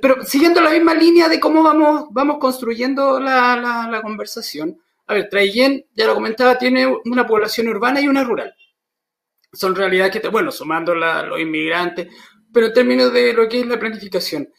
[0.01, 5.13] pero siguiendo la misma línea de cómo vamos, vamos construyendo la, la, la conversación, a
[5.13, 8.53] ver, Traillén, ya lo comentaba, tiene una población urbana y una rural.
[9.53, 12.07] Son realidades que, bueno, sumando los inmigrantes,
[12.51, 14.49] pero en términos de lo que es la planificación,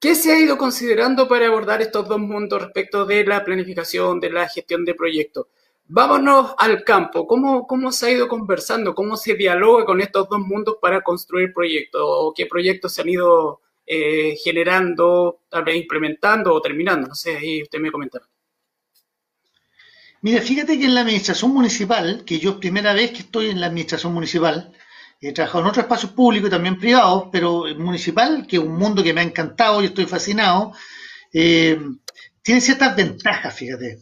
[0.00, 4.30] ¿qué se ha ido considerando para abordar estos dos mundos respecto de la planificación, de
[4.30, 5.46] la gestión de proyectos?
[5.86, 7.26] Vámonos al campo.
[7.26, 8.94] ¿Cómo, ¿Cómo se ha ido conversando?
[8.94, 12.00] ¿Cómo se dialoga con estos dos mundos para construir proyectos?
[12.02, 17.08] ¿O qué proyectos se han ido eh, generando, tal vez implementando o terminando?
[17.08, 18.26] No sé, ahí usted me comentará.
[20.24, 23.66] Mira, fíjate que en la administración municipal, que yo primera vez que estoy en la
[23.66, 24.72] administración municipal,
[25.20, 28.74] he trabajado en otros espacios públicos y también privados, pero el municipal, que es un
[28.74, 30.72] mundo que me ha encantado y estoy fascinado,
[31.30, 31.78] eh,
[32.40, 33.98] tiene ciertas ventajas, fíjate.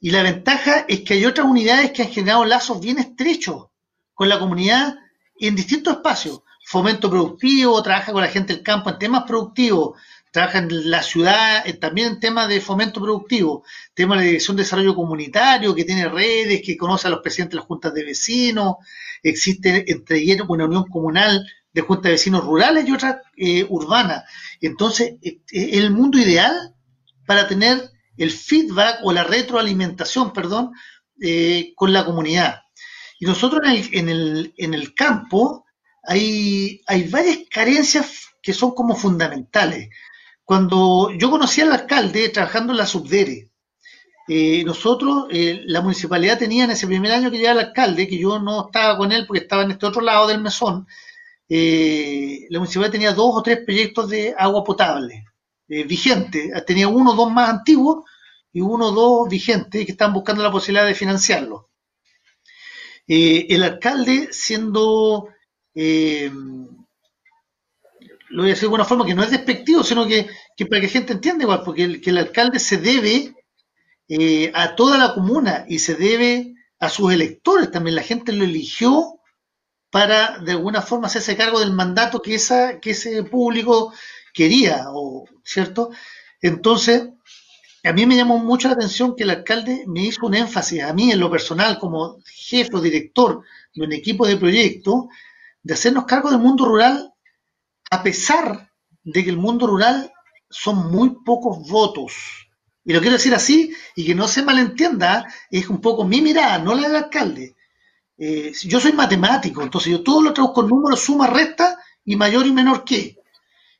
[0.00, 3.68] Y la ventaja es que hay otras unidades que han generado lazos bien estrechos
[4.12, 4.96] con la comunidad
[5.38, 6.40] en distintos espacios.
[6.66, 9.96] Fomento productivo, trabaja con la gente del campo en temas productivos,
[10.30, 13.64] trabaja en la ciudad también en temas de fomento productivo,
[13.94, 17.52] tema de la Dirección de Desarrollo Comunitario, que tiene redes, que conoce a los presidentes
[17.52, 18.76] de las juntas de vecinos,
[19.22, 24.24] existe entre ellos una unión comunal de juntas de vecinos rurales y otras eh, urbanas.
[24.60, 26.74] Entonces, eh, es el mundo ideal
[27.26, 30.72] para tener el feedback o la retroalimentación, perdón,
[31.20, 32.62] eh, con la comunidad.
[33.18, 35.64] Y nosotros en el, en el, en el campo
[36.02, 39.90] hay, hay varias carencias que son como fundamentales.
[40.50, 43.52] Cuando yo conocí al alcalde trabajando en la Subdere,
[44.26, 48.18] eh, nosotros, eh, la municipalidad tenía en ese primer año que llegaba el alcalde, que
[48.18, 50.88] yo no estaba con él porque estaba en este otro lado del mesón,
[51.46, 55.24] la municipalidad tenía dos o tres proyectos de agua potable
[55.68, 56.50] vigentes.
[56.66, 58.04] Tenía uno o dos más antiguos
[58.52, 61.68] y uno o dos vigentes que están buscando la posibilidad de financiarlo.
[63.06, 65.28] Eh, el alcalde siendo,
[65.76, 66.28] eh,
[68.30, 70.28] lo voy a decir de alguna forma, que no es despectivo, sino que,
[70.68, 73.34] para que la gente entienda igual, porque el, que el alcalde se debe
[74.08, 77.96] eh, a toda la comuna y se debe a sus electores también.
[77.96, 79.20] La gente lo eligió
[79.90, 83.92] para de alguna forma hacerse cargo del mandato que, esa, que ese público
[84.32, 85.90] quería, o, ¿cierto?
[86.40, 87.08] Entonces,
[87.82, 90.92] a mí me llamó mucho la atención que el alcalde me hizo un énfasis, a
[90.92, 93.42] mí en lo personal, como jefe o director
[93.74, 95.08] de un equipo de proyecto,
[95.62, 97.12] de hacernos cargo del mundo rural,
[97.90, 98.70] a pesar
[99.02, 100.12] de que el mundo rural
[100.48, 102.14] son muy pocos votos.
[102.84, 106.58] Y lo quiero decir así, y que no se malentienda, es un poco mi mirada,
[106.58, 107.56] no la del alcalde.
[108.16, 112.46] Eh, yo soy matemático, entonces yo todo lo traigo con números, suma, resta y mayor
[112.46, 113.16] y menor que.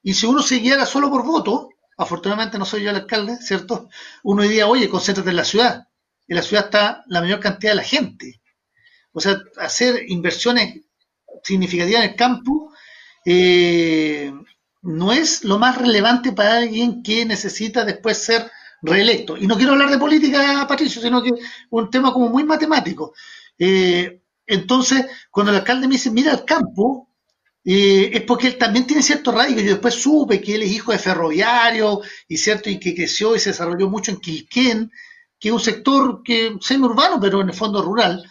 [0.03, 3.89] Y si uno se guiara solo por voto, afortunadamente no soy yo el alcalde, ¿cierto?
[4.23, 5.89] Uno diría, oye, concéntrate en la ciudad.
[6.27, 8.41] En la ciudad está la mayor cantidad de la gente.
[9.13, 10.81] O sea, hacer inversiones
[11.43, 12.73] significativas en el campo
[13.25, 14.33] eh,
[14.83, 18.51] no es lo más relevante para alguien que necesita después ser
[18.83, 19.37] reelecto.
[19.37, 21.33] Y no quiero hablar de política, Patricio, sino que
[21.71, 23.13] un tema como muy matemático.
[23.59, 27.09] Eh, entonces, cuando el alcalde me dice, mira el campo,
[27.65, 29.57] eh, es porque él también tiene cierto radio.
[29.61, 33.39] Yo después supe que él es hijo de ferroviario y cierto y que creció y
[33.39, 34.91] se desarrolló mucho en Quilquén,
[35.39, 38.25] que es un sector que semi-urbano, pero en el fondo rural.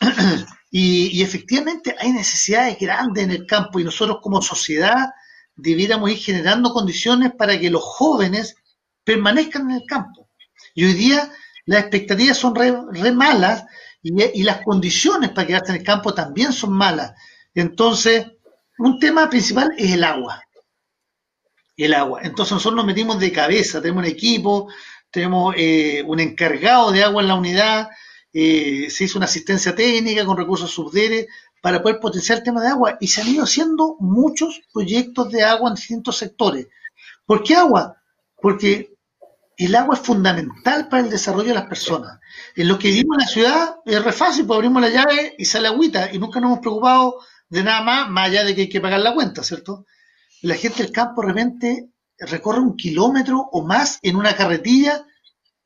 [0.70, 5.10] y, efectivamente hay necesidades grandes en el campo y nosotros como sociedad
[5.56, 8.54] debiéramos ir generando condiciones para que los jóvenes
[9.02, 10.28] permanezcan en el campo.
[10.74, 11.30] Y hoy día
[11.66, 13.64] las expectativas son re, malas
[14.02, 17.12] y, y, las condiciones para quedarse en el campo también son malas.
[17.52, 18.26] Entonces,
[18.78, 20.42] un tema principal es el agua.
[21.76, 22.20] El agua.
[22.22, 24.68] Entonces nosotros nos metimos de cabeza, tenemos un equipo,
[25.10, 27.88] tenemos eh, un encargado de agua en la unidad,
[28.32, 31.28] eh, se hizo una asistencia técnica con recursos subdere
[31.60, 35.42] para poder potenciar el tema de agua y se han ido haciendo muchos proyectos de
[35.42, 36.68] agua en distintos sectores.
[37.26, 37.96] ¿Por qué agua?
[38.40, 38.94] Porque
[39.56, 42.18] el agua es fundamental para el desarrollo de las personas.
[42.56, 45.44] En lo que vivimos en la ciudad es re fácil, pues abrimos la llave y
[45.44, 48.68] sale agüita y nunca nos hemos preocupado de nada más, más allá de que hay
[48.68, 49.84] que pagar la cuenta, ¿cierto?
[50.42, 51.88] La gente del campo de repente
[52.18, 55.04] recorre un kilómetro o más en una carretilla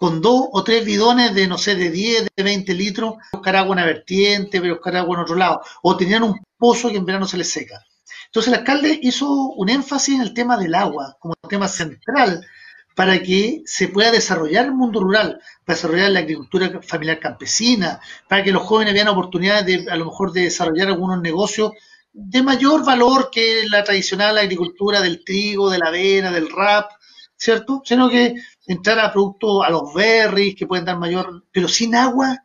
[0.05, 3.75] con dos o tres bidones de, no sé, de 10, de 20 litros, buscar agua
[3.75, 7.27] en la vertiente, buscar agua en otro lado, o tenían un pozo que en verano
[7.27, 7.83] se les seca.
[8.27, 12.47] Entonces el alcalde hizo un énfasis en el tema del agua como tema central
[12.95, 18.45] para que se pueda desarrollar el mundo rural, para desarrollar la agricultura familiar campesina, para
[18.45, 21.73] que los jóvenes vean oportunidades de, a lo mejor, de desarrollar algunos negocios
[22.13, 26.91] de mayor valor que la tradicional agricultura del trigo, de la avena, del rap,
[27.39, 27.81] ¿cierto?
[27.87, 28.35] Sino que
[28.67, 32.43] entrar a productos, a los berries, que pueden dar mayor, pero sin agua,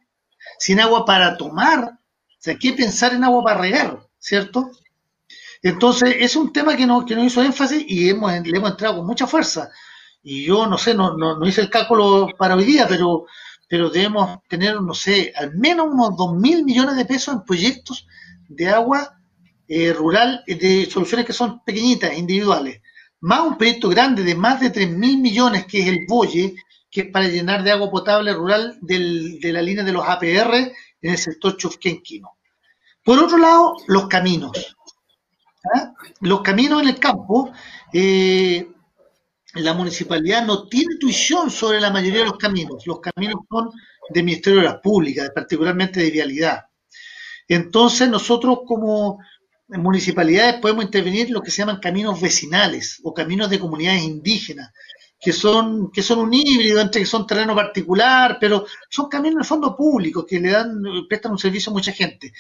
[0.58, 4.72] sin agua para tomar, o sea, hay que pensar en agua para regar, ¿cierto?
[5.62, 8.98] Entonces, es un tema que nos, que nos hizo énfasis y hemos, le hemos entrado
[8.98, 9.70] con mucha fuerza.
[10.24, 13.26] Y yo no sé, no, no, hice el cálculo para hoy día, pero,
[13.68, 18.08] pero debemos tener, no sé, al menos unos dos mil millones de pesos en proyectos
[18.48, 19.18] de agua
[19.68, 22.82] eh, rural de soluciones que son pequeñitas, individuales,
[23.22, 26.56] más un proyecto grande de más de 3 mil millones que es el Boye,
[26.90, 30.56] que es para llenar de agua potable rural del, de la línea de los APR
[31.02, 32.38] en el sector chufquenquino.
[33.04, 34.76] Por otro lado, los caminos.
[35.74, 35.94] ¿Ah?
[36.22, 37.52] Los caminos en el campo,
[37.94, 38.68] eh,
[39.56, 42.86] la municipalidad no tiene tuición sobre la mayoría de los caminos.
[42.86, 43.72] Los caminos son
[44.10, 46.66] del Ministerio de las Públicas, particularmente de vialidad.
[47.48, 49.20] Entonces, nosotros como
[49.70, 54.72] municipalidades podemos intervenir en lo que se llaman caminos vecinales o caminos de comunidades indígenas,
[55.20, 59.42] que son, que son un híbrido entre que son terreno particular, pero son caminos en
[59.42, 62.34] el fondo públicos que le dan, prestan un servicio a mucha gente.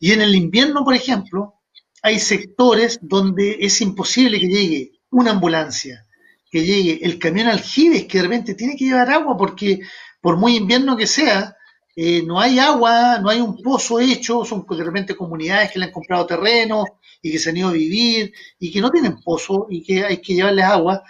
[0.00, 1.60] Y en el invierno, por ejemplo,
[2.02, 6.04] hay sectores donde es imposible que llegue una ambulancia,
[6.50, 9.80] que llegue el camión aljibes que de repente tiene que llevar agua porque
[10.20, 11.56] por muy invierno que sea,
[11.96, 15.86] eh, no hay agua, no hay un pozo hecho, son de repente comunidades que le
[15.86, 16.84] han comprado terreno
[17.22, 20.18] y que se han ido a vivir y que no tienen pozo y que hay
[20.18, 21.02] que llevarles agua,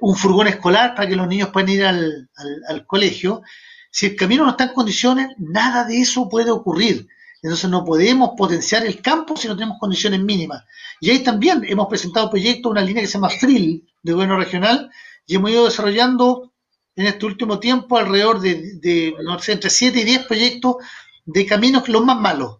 [0.00, 2.30] un furgón escolar para que los niños puedan ir al,
[2.68, 3.42] al colegio.
[3.90, 7.06] Si el camino no está en condiciones, nada de eso puede ocurrir.
[7.42, 10.64] Entonces no podemos potenciar el campo si no tenemos condiciones mínimas.
[10.98, 14.90] Y ahí también hemos presentado proyectos, una línea que se llama FRIL de gobierno regional,
[15.26, 16.53] y hemos ido desarrollando
[16.96, 20.76] en este último tiempo alrededor de, no sé, entre 7 y 10 proyectos
[21.24, 22.58] de caminos los más malos,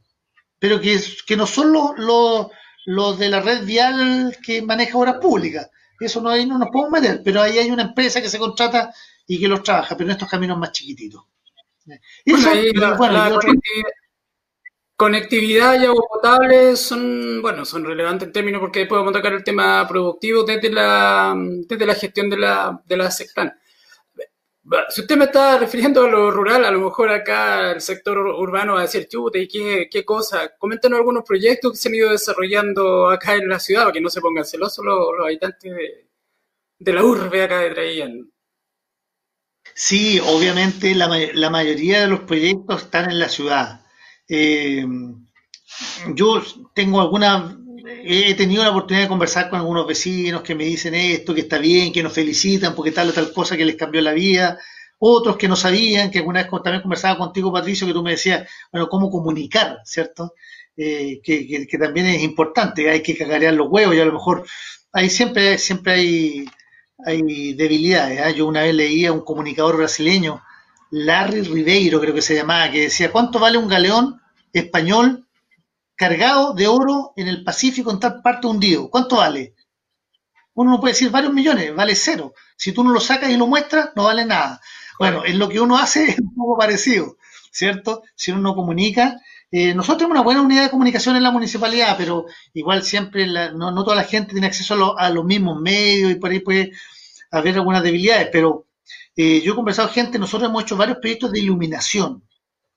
[0.59, 2.51] pero que, que no son los,
[2.87, 5.70] los, de la red vial que maneja obras públicas.
[6.01, 8.92] Eso no, ahí no nos podemos meter, pero ahí hay una empresa que se contrata
[9.27, 11.25] y que los trabaja, pero en estos caminos más chiquititos.
[12.99, 13.38] bueno,
[14.97, 19.87] Conectividad y agua potable son, bueno, son relevantes en términos porque podemos tocar el tema
[19.88, 23.53] productivo desde la, desde la gestión de la, de la SECTAN.
[24.88, 28.74] Si usted me está refiriendo a lo rural, a lo mejor acá el sector urbano
[28.74, 30.55] va a decir, chute, ¿y qué, qué cosa?
[30.59, 34.09] Coméntanos algunos proyectos que se han ido desarrollando acá en la ciudad, para que no
[34.09, 35.72] se pongan celosos los, habitantes
[36.79, 38.31] de, la urbe acá de Traían.
[39.74, 43.85] Sí, obviamente la, la mayoría de los proyectos están en la ciudad
[44.29, 44.87] eh,
[46.14, 46.42] yo
[46.74, 51.35] tengo alguna, he tenido la oportunidad de conversar con algunos vecinos que me dicen esto,
[51.35, 54.12] que está bien, que nos felicitan porque tal o tal cosa que les cambió la
[54.12, 54.59] vida,
[54.99, 58.49] otros que no sabían, que alguna vez también conversaba contigo, Patricio, que tú me decías,
[58.73, 60.35] bueno, cómo comunicar, ¿cierto?
[60.77, 64.44] Eh, que, también es importante, hay que cagarear los huevos y a lo mejor
[64.92, 66.44] ahí siempre, siempre hay,
[67.05, 68.20] hay debilidades.
[68.20, 68.35] ¿eh?
[68.35, 70.42] Yo una vez leía a un comunicador brasileño
[70.90, 74.20] Larry Ribeiro, creo que se llamaba, que decía, ¿cuánto vale un galeón
[74.53, 75.23] español
[75.96, 78.90] cargado de oro en el Pacífico en tal parte hundido?
[78.90, 79.54] ¿Cuánto vale?
[80.54, 82.33] Uno no puede decir varios millones, vale cero.
[82.57, 84.61] Si tú no lo sacas y lo muestras, no vale nada.
[84.98, 87.16] Bueno, en lo que uno hace es un poco parecido,
[87.50, 88.02] ¿cierto?
[88.14, 89.20] Si uno no comunica.
[89.50, 93.85] Eh, nosotros tenemos una buena unidad de comunicación en la municipalidad, pero igual siempre no,
[93.85, 96.72] toda la gente tiene acceso a, a los mismos medios y por ahí puede
[97.30, 98.66] haber algunas debilidades, pero
[99.16, 102.24] eh, yo he conversado con gente, nosotros hemos hecho varios proyectos de iluminación.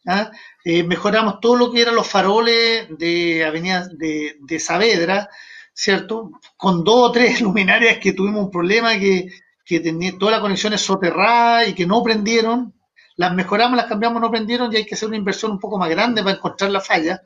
[0.08, 0.32] ¿Ah?
[0.64, 5.30] Eh, mejoramos todo lo que eran los faroles de Avenida de, Saavedra,
[5.74, 6.32] ¿cierto?
[6.56, 9.30] Con dos o tres luminarias que tuvimos un problema que,
[9.66, 12.74] que tenía todas las conexiones soterradas y que no prendieron.
[13.18, 15.90] Las mejoramos, las cambiamos, no prendieron y hay que hacer una inversión un poco más
[15.90, 17.22] grande para encontrar la falla.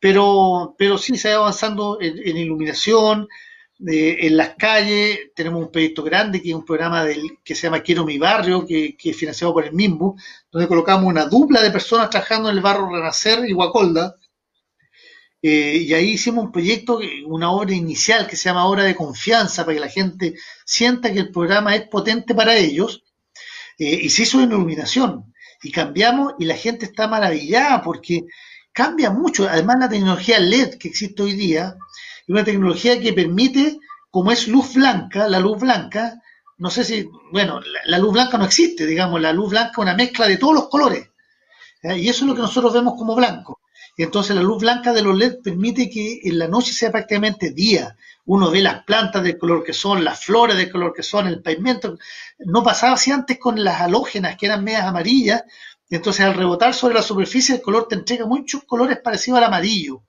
[0.00, 3.28] Pero, pero sí se ha avanzando en iluminación,
[3.80, 7.80] en las calles tenemos un proyecto grande que es un programa del, que se llama
[7.80, 10.16] Quiero mi barrio, que, es financiado por el MIMBU,
[10.50, 14.16] donde colocamos una dupla de personas trabajando en el barrio Renacer y Guacolda.
[15.40, 19.64] Eh, y ahí hicimos un proyecto, una obra inicial que se llama Obra de Confianza,
[19.64, 23.04] para que la gente sienta que el programa es potente para ellos.
[23.78, 25.32] Eh, y se hizo en iluminación.
[25.62, 28.24] Y cambiamos y la gente está maravillada porque
[28.72, 29.48] cambia mucho.
[29.48, 31.76] Además, la tecnología LED que existe hoy día,
[32.28, 33.78] una tecnología que permite,
[34.10, 36.20] como es luz blanca, la luz blanca,
[36.58, 39.94] no sé si, bueno, la, luz blanca no existe, digamos, la luz blanca es una
[39.94, 41.08] mezcla de todos los colores.
[41.82, 43.60] Y eso es lo que nosotros vemos como blanco.
[43.96, 47.50] Y entonces la luz blanca de los LED permite que en la noche sea prácticamente
[47.50, 47.96] día.
[48.26, 51.42] Uno ve las plantas del color que son, las flores del color que son, el
[51.42, 51.96] pavimento.
[52.38, 55.44] No pasaba así antes con las halógenas que eran medias amarillas.
[55.88, 60.02] Entonces al rebotar sobre la superficie el color te entrega muchos colores parecidos al amarillo.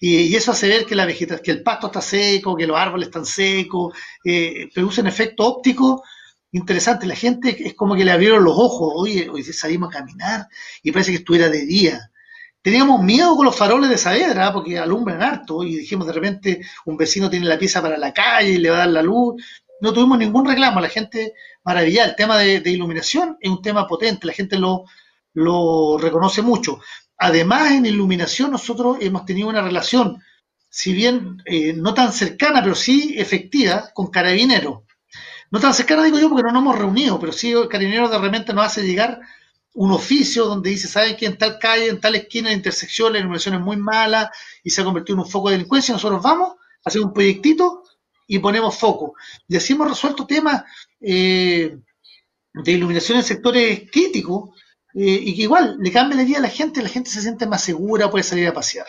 [0.00, 3.08] Y, eso hace ver que la vegetación, que el pasto está seco, que los árboles
[3.08, 6.02] están secos, eh, produce un efecto óptico
[6.52, 7.06] interesante.
[7.06, 10.48] La gente es como que le abrieron los ojos, hoy, hoy salimos a caminar
[10.82, 12.10] y parece que estuviera de día.
[12.62, 16.96] Teníamos miedo con los faroles de Saavedra porque alumbran harto y dijimos de repente un
[16.96, 19.40] vecino tiene la pieza para la calle y le va a dar la luz.
[19.80, 21.34] No tuvimos ningún reclamo, la gente
[21.64, 22.08] maravillada.
[22.08, 24.84] El tema de, iluminación es un tema potente, la gente lo,
[25.34, 26.80] lo reconoce mucho.
[27.18, 30.22] Además en iluminación nosotros hemos tenido una relación,
[30.68, 34.82] si bien eh, no tan cercana, pero sí efectiva, con carabineros.
[35.50, 38.18] No tan cercana digo yo porque no nos hemos reunido, pero sí el carabinero de
[38.18, 39.20] repente nos hace llegar
[39.74, 43.18] un oficio donde dice, ¿saben que en tal calle, en tal esquina, en intersección, la
[43.18, 44.32] iluminación es muy mala
[44.64, 45.92] y se ha convertido en un foco de delincuencia?
[45.92, 47.82] Nosotros vamos, hacemos un proyectito
[48.26, 49.14] y ponemos foco.
[49.46, 50.64] Y así hemos resuelto temas
[51.00, 51.76] eh,
[52.54, 54.50] de iluminación en sectores críticos
[54.96, 57.46] eh, y que igual le cambia la vida a la gente, la gente se siente
[57.46, 58.86] más segura, puede salir a pasear.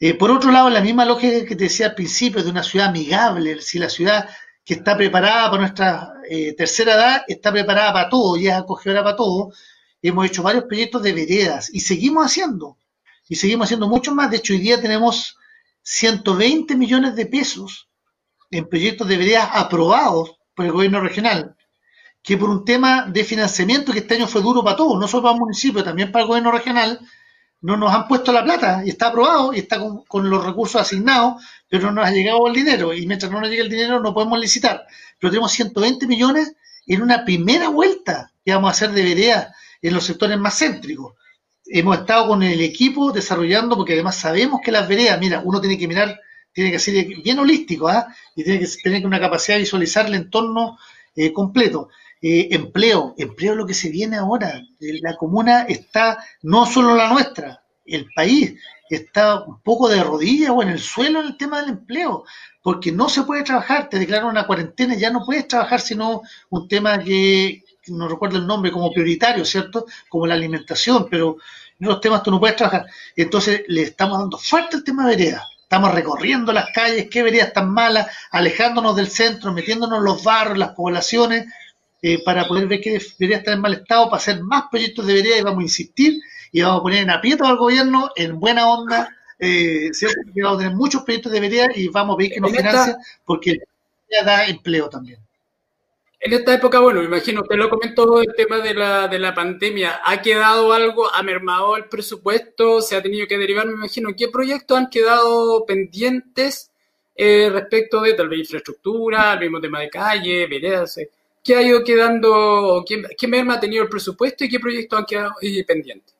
[0.00, 2.88] Eh, por otro lado, la misma lógica que te decía al principio de una ciudad
[2.88, 4.28] amigable, si la ciudad
[4.64, 6.12] que está preparada para nuestra
[6.56, 9.52] tercera edad está preparada para todo y es acogedora para todo,
[10.02, 12.78] hemos hecho varios proyectos de veredas y seguimos haciendo,
[13.28, 14.30] y seguimos haciendo mucho más.
[14.30, 15.36] De hecho, hoy día tenemos
[15.82, 17.88] 120 millones de pesos
[18.50, 21.56] en proyectos de veredas aprobados por el gobierno regional,
[22.24, 25.24] que por un tema de financiamiento que este año fue duro para todos, no solo
[25.24, 26.98] para el municipio, también para el gobierno regional,
[27.60, 31.44] no nos han puesto la plata y está aprobado y está con, los recursos asignados,
[31.68, 34.14] pero no nos ha llegado el dinero y mientras no nos llegue el dinero no
[34.14, 34.86] podemos licitar.
[35.18, 36.54] Pero tenemos 120 millones
[36.86, 41.14] en una primera vuelta que vamos a hacer de veredas en los sectores más céntricos.
[41.66, 45.76] Hemos estado con el equipo desarrollando, porque además sabemos que las veredas, mira, uno tiene
[45.76, 46.18] que mirar,
[46.54, 48.06] tiene que ser bien holístico, ¿ah?
[48.34, 50.78] y tiene que tener una capacidad de visualizar el entorno
[51.14, 51.90] eh, completo.
[52.26, 54.62] Eh, empleo, empleo lo que se viene ahora.
[54.78, 58.54] La comuna está, no solo la nuestra, el país
[58.88, 62.24] está un poco de rodillas o en el suelo en el tema del empleo,
[62.62, 66.66] porque no se puede trabajar, te declaran una cuarentena, ya no puedes trabajar sino un
[66.66, 69.84] tema que, no recuerdo el nombre, como prioritario, ¿cierto?
[70.08, 71.36] Como la alimentación, pero
[71.78, 72.86] en los temas tú no puedes trabajar.
[73.16, 75.42] Entonces le estamos dando fuerte el tema de veredas.
[75.60, 80.56] Estamos recorriendo las calles, qué veredas tan malas, alejándonos del centro, metiéndonos en los barrios,
[80.56, 81.46] las poblaciones,
[82.06, 85.14] eh, para poder ver qué veredas están en mal estado, para hacer más proyectos de
[85.14, 86.20] veredas y vamos a insistir
[86.52, 90.20] y vamos a poner en aprieto al gobierno en buena onda, eh, ¿cierto?
[90.36, 93.56] vamos a tener muchos proyectos de veredas y vamos a ver que nos financia porque
[94.22, 95.18] da empleo también.
[96.20, 99.34] En esta época, bueno, me imagino, usted lo comentó, el tema de la, de la
[99.34, 104.10] pandemia, ¿ha quedado algo, ha mermado el presupuesto, se ha tenido que derivar, me imagino,
[104.14, 106.70] qué proyectos han quedado pendientes
[107.16, 111.08] eh, respecto de tal vez infraestructura, el mismo tema de calle, veredas, eh,
[111.44, 115.32] qué ha ido quedando, qué, qué ha tenido el presupuesto y qué proyectos han quedado
[115.42, 116.14] eh, pendientes?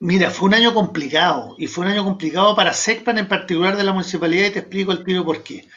[0.00, 3.84] Mira, fue un año complicado y fue un año complicado para SECPAN en particular de
[3.84, 5.68] la municipalidad y te explico el tiro por qué.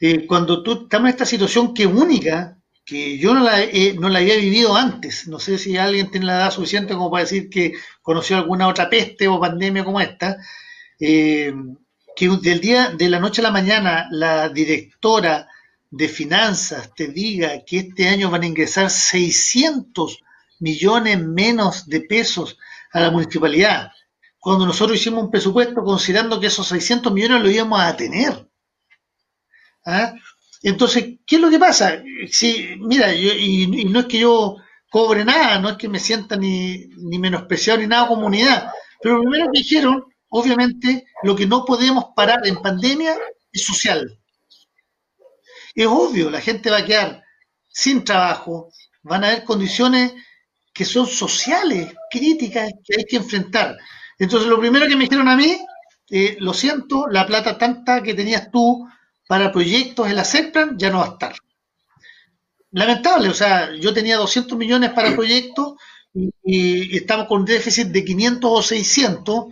[0.00, 3.58] Eh, cuando tú estamos en esta situación que única, que yo no la,
[3.98, 7.24] no la había vivido antes, no sé si alguien tiene la edad suficiente como para
[7.24, 10.38] decir que conoció alguna otra peste o pandemia como esta,
[10.98, 11.52] eh,
[12.16, 15.48] que del día, de la noche a la mañana, la directora
[15.90, 20.20] de finanzas te diga que este año van a ingresar 600
[20.60, 22.58] millones menos de pesos
[22.92, 23.92] a la municipalidad,
[24.38, 28.48] cuando nosotros hicimos un presupuesto considerando que esos 600 millones lo íbamos a tener.
[29.84, 30.14] ¿Ah?
[30.62, 32.02] Entonces, ¿qué es lo que pasa?
[32.30, 34.56] Si, mira, y, no es que yo
[34.90, 38.70] cobre nada, no es que me sienta ni, ni menospreciado ni nada comunidad,
[39.00, 43.16] pero lo primero que dijeron, obviamente, lo que no podemos parar en pandemia
[43.52, 44.18] es social.
[45.78, 47.22] Es obvio, la gente va a quedar
[47.68, 48.72] sin trabajo,
[49.04, 50.12] van a haber condiciones
[50.74, 53.76] que son sociales, críticas, que hay que enfrentar.
[54.18, 55.56] Entonces, lo primero que me dijeron a mí,
[56.10, 58.88] eh, lo siento, la plata tanta que tenías tú
[59.28, 61.36] para proyectos en la SECPLAN ya no va a estar.
[62.72, 65.74] Lamentable, o sea, yo tenía 200 millones para proyectos
[66.12, 69.44] y, estamos con un déficit de 500 o 600.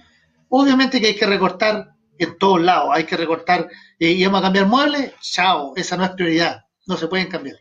[0.49, 4.45] Obviamente que hay que recortar en todos lados, hay que recortar, eh, y vamos a
[4.45, 7.57] cambiar muebles, chao, esa no es prioridad, no se pueden cambiar.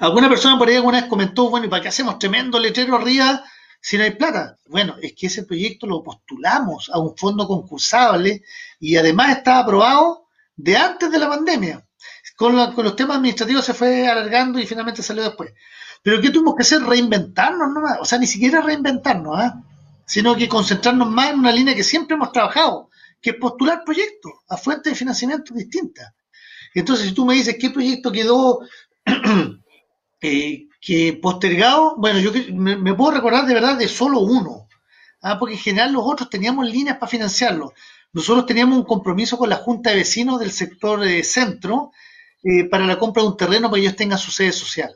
[0.00, 3.44] Alguna persona por ahí alguna vez comentó, bueno, ¿y para qué hacemos tremendo letrero arriba
[3.80, 4.56] si no hay plata?
[4.66, 8.42] Bueno, es que ese proyecto lo postulamos a un fondo concursable
[8.80, 10.26] y además está aprobado
[10.56, 11.84] de antes de la pandemia.
[12.36, 15.52] Con, los temas administrativos se fue alargando y finalmente salió después.
[16.02, 16.82] Pero ¿qué tuvimos que hacer?
[16.82, 17.98] Reinventarnos nomás.
[18.00, 19.60] O sea, ni siquiera reinventarnos, ¿ah?
[20.06, 22.87] sino que concentrarnos más en una línea que siempre hemos trabajado,
[23.20, 26.12] que postular proyectos a fuentes de financiamiento distintas.
[26.74, 28.60] Entonces, si tú me dices qué proyecto quedó
[30.20, 34.68] eh, que postergado, bueno, yo me, puedo recordar de verdad de solo uno,
[35.22, 35.38] ¿ah?
[35.38, 37.72] porque en general los otros teníamos líneas para financiarlo.
[38.12, 41.92] Nosotros teníamos un compromiso con la Junta de Vecinos del sector de centro
[42.42, 44.90] eh, para la compra de un terreno para que ellos tengan su sede social.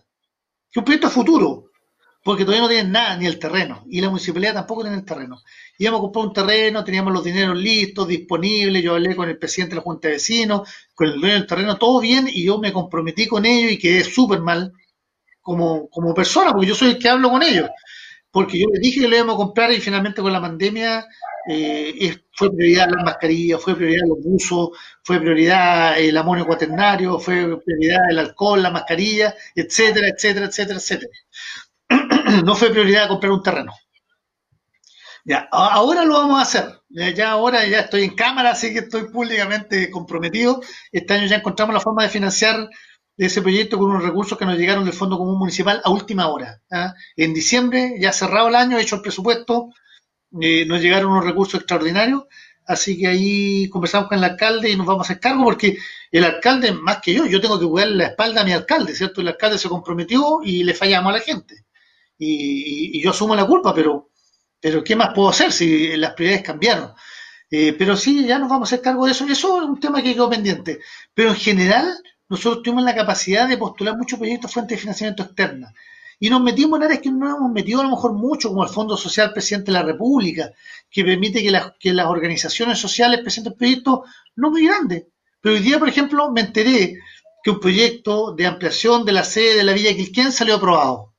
[0.70, 1.71] Es un proyecto futuro,
[2.24, 5.42] porque todavía no tienen nada, ni el terreno, y la municipalidad tampoco tiene el terreno.
[5.78, 9.74] Íbamos a comprar un terreno, teníamos los dineros listos, disponibles, yo hablé con el presidente
[9.74, 12.72] de la Junta de Vecinos, con el dueño del terreno, todo bien, y yo me
[12.72, 14.72] comprometí con ellos y quedé súper mal
[15.42, 17.68] como, como persona, porque yo soy el que hablo con ellos.
[18.30, 21.04] porque yo le dije que lo íbamos a comprar y finalmente con la pandemia
[21.48, 24.70] eh, fue prioridad las mascarillas, fue prioridad los buzos,
[25.02, 31.10] fue prioridad el amonio cuaternario, fue prioridad el alcohol, la mascarilla, etcétera, etcétera, etcétera, etcétera.
[32.44, 33.72] no fue prioridad comprar un terreno.
[35.24, 36.80] Ya, ahora lo vamos a hacer.
[36.88, 40.60] Ya, ahora ya estoy en cámara, así que estoy públicamente comprometido.
[40.90, 42.68] Este año ya encontramos la forma de financiar
[43.16, 46.60] ese proyecto con unos recursos que nos llegaron del Fondo Común Municipal a última hora.
[46.70, 46.94] ¿ah?
[47.16, 49.70] En diciembre, ya cerrado el año, hecho el presupuesto,
[50.40, 52.24] eh, nos llegaron unos recursos extraordinarios,
[52.66, 55.76] así que ahí conversamos con el alcalde y nos vamos a hacer cargo porque
[56.10, 59.20] el alcalde, más que yo, yo tengo que jugar la espalda a mi alcalde, ¿cierto?
[59.20, 61.64] El alcalde se comprometió y le fallamos a la gente.
[62.24, 64.10] Y, yo asumo la culpa, pero,
[64.60, 66.92] pero ¿qué más puedo hacer si las prioridades cambiaron?
[67.50, 69.26] Eh, pero sí, ya nos vamos a hacer cargo de eso.
[69.26, 70.80] Y eso es un tema que quedó pendiente.
[71.14, 71.86] Pero en general,
[72.28, 75.74] nosotros tuvimos la capacidad de postular muchos proyectos fuentes de financiamiento externa
[76.22, 78.70] y nos metimos en áreas que no hemos metido a lo mejor mucho, como el
[78.70, 80.52] Fondo Social Presidente de la República,
[80.88, 85.06] que permite que las, que las organizaciones sociales presenten proyectos no muy grandes.
[85.40, 86.96] Pero hoy día, por ejemplo, me enteré
[87.42, 91.11] que un proyecto de ampliación de la sede de la Villa Quilquén salió aprobado.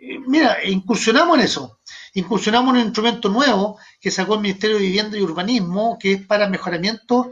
[0.00, 1.80] Eh, mira, incursionamos en eso.
[2.14, 6.26] Incursionamos en un instrumento nuevo que sacó el Ministerio de Vivienda y Urbanismo, que es
[6.26, 7.30] para mejoramiento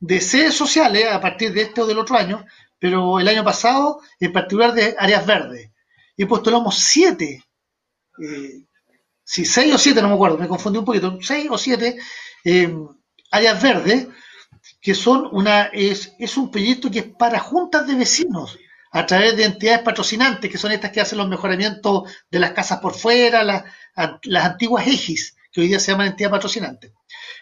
[0.00, 2.44] de sedes sociales a partir de este o del otro año,
[2.78, 5.70] pero el año pasado, en particular de áreas verdes
[6.16, 7.44] y postulamos siete,
[8.22, 8.64] eh,
[9.24, 11.98] sí, seis o siete, no me acuerdo, me confundí un poquito, seis o siete
[12.44, 12.74] eh,
[13.30, 14.08] áreas verdes,
[14.80, 18.58] que son una, es, es un proyecto que es para juntas de vecinos,
[18.90, 22.80] a través de entidades patrocinantes, que son estas que hacen los mejoramientos de las casas
[22.80, 23.64] por fuera, las,
[24.22, 26.92] las antiguas EGIS, que hoy día se llaman entidades patrocinantes.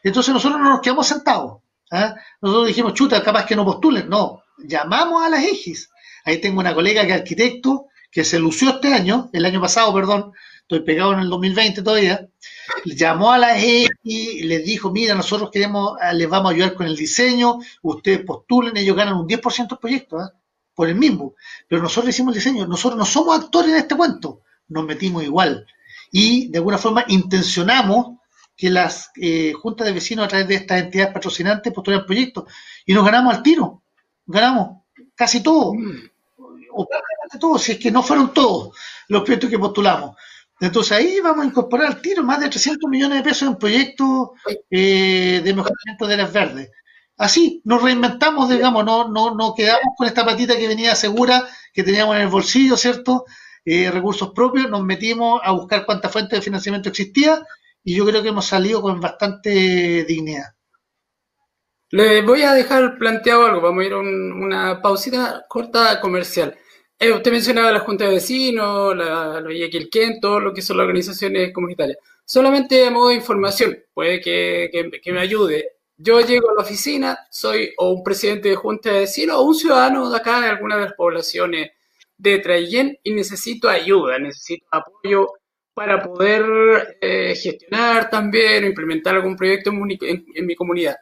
[0.02, 1.62] Entonces nosotros no nos quedamos sentados.
[1.90, 2.14] ¿ah?
[2.40, 4.08] Nosotros dijimos, chuta, capaz que no postulen.
[4.08, 5.90] No, llamamos a las EGIS.
[6.24, 9.92] Ahí tengo una colega que es arquitecto, que se lució este año, el año pasado,
[9.92, 12.28] perdón, estoy pegado en el 2020 todavía,
[12.84, 16.74] llamó a la E y les dijo, mira, nosotros queremos, ah, les vamos a ayudar
[16.74, 20.28] con el diseño, ustedes postulen, ellos ganan un 10% del proyecto, ¿eh?
[20.74, 21.34] Por el mismo,
[21.68, 25.66] pero nosotros hicimos el diseño, nosotros no somos actores en este cuento, nos metimos igual.
[26.10, 28.18] Y de alguna forma intencionamos
[28.56, 32.44] que las eh, juntas de vecinos a través de estas entidades patrocinantes postulen proyectos.
[32.86, 33.82] Y nos ganamos al tiro,
[34.26, 34.82] ganamos
[35.14, 35.74] casi todo.
[35.74, 36.10] Mm.
[36.76, 38.76] O prácticamente todos, si es que no fueron todos
[39.08, 40.16] los proyectos que postulamos.
[40.60, 44.30] Entonces ahí vamos a incorporar al tiro más de 300 millones de pesos en proyectos
[44.70, 46.70] eh, de mejoramiento de áreas verdes.
[47.16, 51.82] Así, nos reinventamos, digamos, no, no, no quedamos con esta patita que venía segura, que
[51.82, 53.24] teníamos en el bolsillo, ¿cierto?
[53.64, 57.42] Eh, recursos propios, nos metimos a buscar cuántas fuentes de financiamiento existía
[57.82, 60.54] y yo creo que hemos salido con bastante dignidad.
[61.90, 66.56] Le voy a dejar planteado algo, vamos a ir a una pausita corta comercial.
[66.98, 70.76] Eh, usted mencionaba la Junta de Vecinos, la, la Villa Quilquén, todo lo que son
[70.78, 71.98] las organizaciones comunitarias.
[72.24, 74.70] Solamente a modo de información, puede que,
[75.02, 75.72] que, me ayude.
[75.96, 79.54] Yo llego a la oficina, soy o un presidente de Junta de Vecinos o un
[79.54, 81.70] ciudadano de acá, de alguna de las poblaciones
[82.16, 85.28] de Traillén, y necesito ayuda, necesito apoyo
[85.72, 90.96] para poder eh, gestionar también o implementar algún proyecto en, mi comunidad.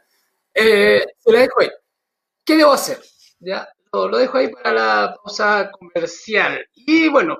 [0.53, 1.69] Eh, se la dejo ahí.
[2.43, 2.99] ¿Qué debo hacer?
[3.39, 3.67] ¿Ya?
[3.93, 6.65] lo dejo ahí para la pausa comercial.
[6.73, 7.37] Y bueno,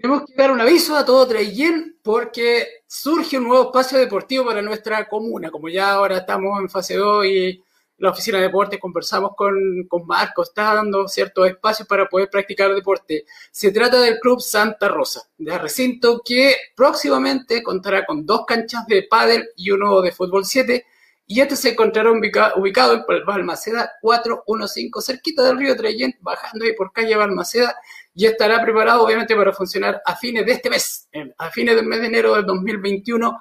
[0.00, 4.62] tenemos que dar un aviso a todo Traillén porque surge un nuevo espacio deportivo para
[4.62, 5.50] nuestra comuna.
[5.50, 7.62] Como ya ahora estamos en fase 2 y
[7.98, 9.54] la oficina de deporte conversamos con,
[9.86, 13.26] con Marco, está dando ciertos espacios para poder practicar deporte.
[13.50, 19.02] Se trata del Club Santa Rosa, de recinto que próximamente contará con dos canchas de
[19.02, 20.86] pádel y uno de fútbol 7
[21.30, 26.92] y este se encontrará ubicado en Balmaceda 415, cerquita del río Trayén, bajando ahí por
[26.92, 27.76] calle Balmaceda,
[28.20, 31.08] y estará preparado obviamente para funcionar a fines de este mes,
[31.38, 33.40] a fines del mes de enero del 2021.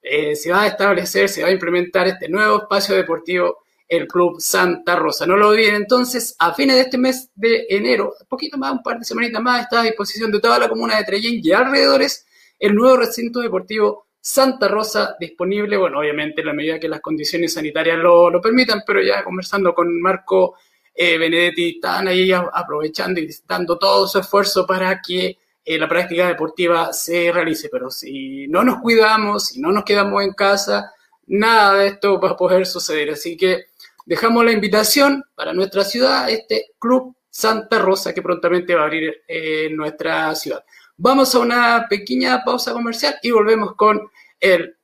[0.00, 4.40] Eh, se va a establecer, se va a implementar este nuevo espacio deportivo, el Club
[4.40, 5.26] Santa Rosa.
[5.26, 8.98] No lo olviden entonces, a fines de este mes de enero, poquito más, un par
[8.98, 12.24] de semanitas más, está a disposición de toda la comuna de Trellín y alrededores
[12.58, 17.52] el nuevo recinto deportivo Santa Rosa disponible, bueno, obviamente en la medida que las condiciones
[17.52, 20.54] sanitarias lo, lo permitan, pero ya conversando con Marco
[20.94, 26.28] eh, Benedetti, están ahí aprovechando y dando todo su esfuerzo para que eh, la práctica
[26.28, 30.92] deportiva se realice, pero si no nos cuidamos, si no nos quedamos en casa,
[31.26, 33.10] nada de esto va a poder suceder.
[33.10, 33.66] Así que
[34.04, 39.22] dejamos la invitación para nuestra ciudad, este Club Santa Rosa, que prontamente va a abrir
[39.26, 40.64] eh, nuestra ciudad.
[40.96, 44.00] Vamos a una pequeña pausa comercial y volvemos con
[44.38, 44.76] el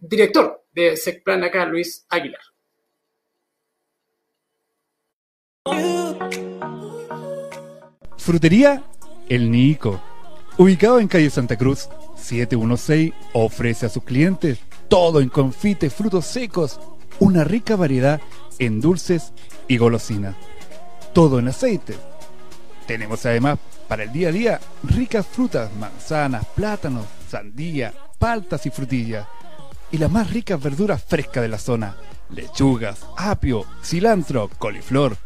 [0.00, 2.40] director de SECPLAN acá, Luis Aguilar.
[8.16, 8.82] Frutería
[9.28, 10.00] El Nico
[10.56, 14.58] Ubicado en calle Santa Cruz, 716 ofrece a sus clientes
[14.88, 16.80] todo en confites, frutos secos,
[17.18, 18.20] una rica variedad
[18.58, 19.32] en dulces
[19.68, 20.34] y golosinas.
[21.12, 21.96] Todo en aceite.
[22.86, 23.58] Tenemos además
[23.88, 29.26] para el día a día ricas frutas, manzanas, plátanos, sandía, paltas y frutillas.
[29.92, 31.96] Y las más ricas verduras frescas de la zona.
[32.30, 35.16] Lechugas, apio, cilantro, coliflor.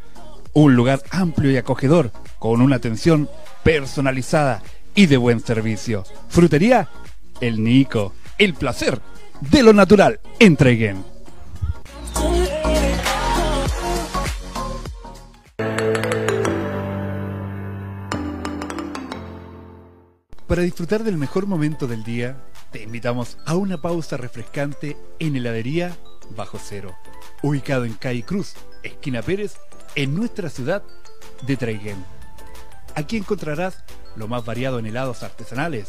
[0.54, 3.28] Un lugar amplio y acogedor, con una atención
[3.64, 4.62] personalizada
[4.94, 6.04] y de buen servicio.
[6.28, 6.88] Frutería
[7.40, 8.12] El Nico.
[8.38, 9.00] El placer
[9.40, 10.20] de lo natural.
[10.38, 11.04] Entreguen.
[20.46, 22.36] Para disfrutar del mejor momento del día,
[22.70, 25.96] te invitamos a una pausa refrescante en heladería
[26.36, 26.94] Bajo Cero,
[27.42, 29.56] ubicado en Calle Cruz, esquina Pérez,
[29.94, 30.82] en nuestra ciudad
[31.42, 32.04] de Traiguén.
[32.94, 33.84] Aquí encontrarás
[34.16, 35.88] lo más variado en helados artesanales,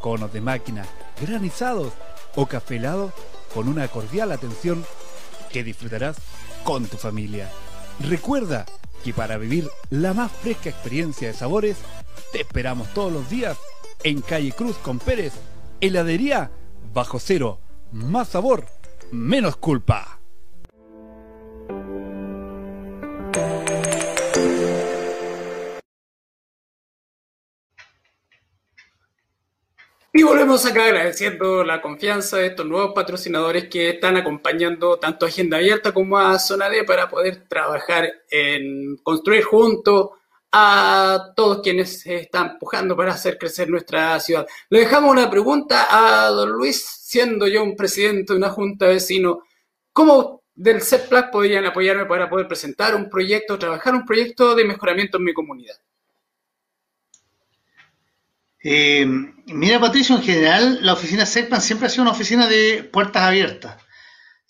[0.00, 0.84] conos de máquina,
[1.20, 1.92] granizados
[2.34, 3.12] o café helado
[3.54, 4.84] con una cordial atención
[5.50, 6.16] que disfrutarás
[6.64, 7.50] con tu familia.
[8.00, 8.66] Recuerda
[9.04, 11.78] que para vivir la más fresca experiencia de sabores,
[12.32, 13.56] te esperamos todos los días
[14.02, 15.32] en Calle Cruz con Pérez,
[15.80, 16.50] heladería
[16.92, 17.60] bajo cero,
[17.92, 18.66] más sabor,
[19.12, 20.20] menos culpa.
[30.18, 35.28] Y volvemos acá agradeciendo la confianza de estos nuevos patrocinadores que están acompañando tanto a
[35.28, 40.12] Agenda Abierta como a Zona D para poder trabajar en construir juntos
[40.50, 44.46] a todos quienes se están empujando para hacer crecer nuestra ciudad.
[44.70, 48.94] Le dejamos una pregunta a don Luis, siendo yo un presidente de una junta de
[48.94, 49.40] vecinos,
[49.92, 55.18] ¿cómo del CEPLAC podrían apoyarme para poder presentar un proyecto, trabajar un proyecto de mejoramiento
[55.18, 55.76] en mi comunidad?
[58.68, 59.06] Eh,
[59.46, 63.76] mira, Patricio, en general, la oficina CEPLAN siempre ha sido una oficina de puertas abiertas.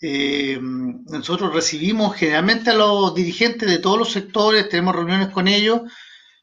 [0.01, 5.81] Eh, nosotros recibimos generalmente a los dirigentes de todos los sectores, tenemos reuniones con ellos.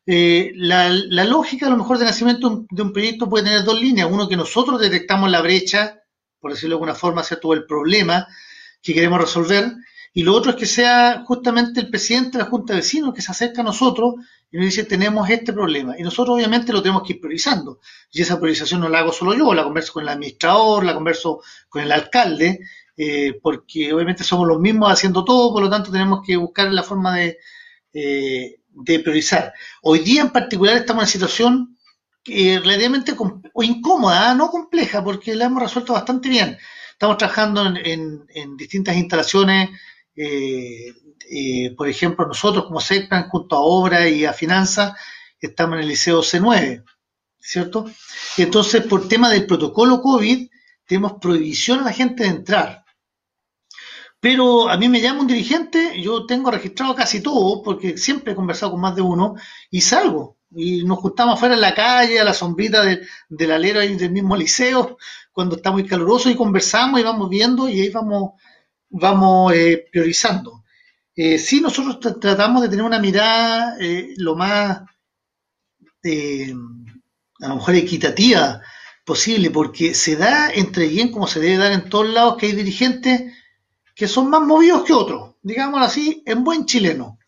[0.06, 0.88] Eh, la,
[1.24, 4.08] lógica, a lo mejor, de nacimiento de un proyecto puede tener dos líneas.
[4.08, 5.98] Uno, que nosotros detectamos la brecha,
[6.38, 8.28] por decirlo de alguna forma, sea todo el problema
[8.82, 9.72] que queremos resolver.
[10.16, 13.20] Y lo otro es que sea justamente el presidente de la Junta de Vecinos que
[13.20, 14.14] se acerca a nosotros
[14.50, 15.98] y nos dice, tenemos este problema.
[15.98, 17.80] Y nosotros obviamente lo tenemos que ir priorizando.
[18.12, 21.42] Y esa priorización no la hago solo yo, la converso con el administrador, la converso
[21.68, 22.60] con el alcalde,
[22.96, 26.84] eh, porque obviamente somos los mismos haciendo todo, por lo tanto tenemos que buscar la
[26.84, 27.38] forma de,
[27.92, 29.52] eh, priorizar.
[29.82, 31.76] Hoy día en particular estamos en una situación
[32.26, 33.16] eh, relativamente
[33.52, 34.34] o incómoda, ¿ah?
[34.34, 36.56] no compleja, porque la hemos resuelto bastante bien.
[36.92, 39.70] Estamos trabajando en, distintas instalaciones,
[41.76, 44.94] por ejemplo, nosotros como SECPAN, junto a Obra y a Finanzas,
[45.40, 46.84] estamos en el Liceo C9,
[47.38, 47.86] ¿cierto?
[48.36, 50.48] Entonces, por tema del protocolo COVID,
[50.86, 52.84] tenemos prohibición a la gente de entrar.
[54.20, 58.36] Pero a mí me llama un dirigente, yo tengo registrado casi todo, porque siempre he
[58.36, 59.34] conversado con más de uno,
[59.70, 60.38] y salgo.
[60.50, 64.12] Y nos juntamos afuera en la calle, a la sombrita de, del alero ahí del
[64.12, 64.96] mismo liceo,
[65.30, 68.40] cuando está muy caluroso, y conversamos y vamos viendo, y ahí vamos,
[68.94, 70.64] vamos eh, priorizando.
[71.16, 74.82] Eh, sí, nosotros tratamos de tener una mirada eh, lo más,
[76.02, 76.52] eh,
[77.40, 78.60] a lo mejor equitativa
[79.04, 82.52] posible, porque se da entre bien como se debe dar en todos lados que hay
[82.52, 83.32] dirigentes
[83.94, 87.18] que son más movidos que otros, digámoslo así, en buen chileno.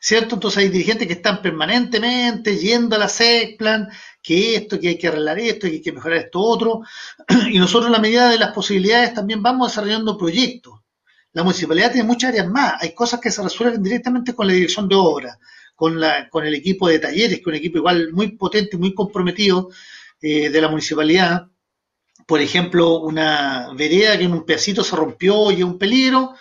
[0.00, 0.36] ¿Cierto?
[0.36, 3.88] Entonces hay dirigentes que están permanentemente yendo a la SECPLAN,
[4.22, 6.82] que esto, que hay que arreglar esto, que hay que mejorar esto otro,
[7.50, 10.80] y nosotros en la medida de las posibilidades también vamos desarrollando proyectos.
[11.36, 14.88] La municipalidad tiene muchas áreas más, hay cosas que se resuelven directamente con la dirección
[14.88, 15.38] de obra,
[15.74, 18.94] con, la, con el equipo de talleres, que es un equipo igual muy potente, muy
[18.94, 19.68] comprometido
[20.22, 21.48] eh, de la municipalidad,
[22.26, 26.34] por ejemplo, una vereda que en un pedacito se rompió y es un peligro,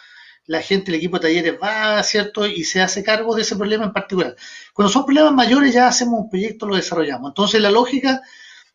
[0.46, 2.46] la gente, el equipo de talleres va, ¿cierto?
[2.46, 4.34] Y se hace cargo de ese problema en particular.
[4.74, 7.32] Cuando son problemas mayores ya hacemos un proyecto, lo desarrollamos.
[7.32, 8.22] Entonces la lógica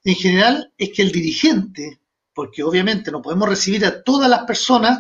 [0.04, 1.98] en general es que el dirigente,
[2.34, 4.98] porque obviamente no podemos recibir a todas las personas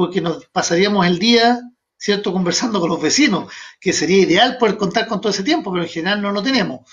[0.00, 1.60] porque nos pasaríamos el día,
[1.98, 5.84] ¿cierto?, conversando con los vecinos, que sería ideal poder contar con todo ese tiempo, pero
[5.84, 6.90] en general no lo tenemos.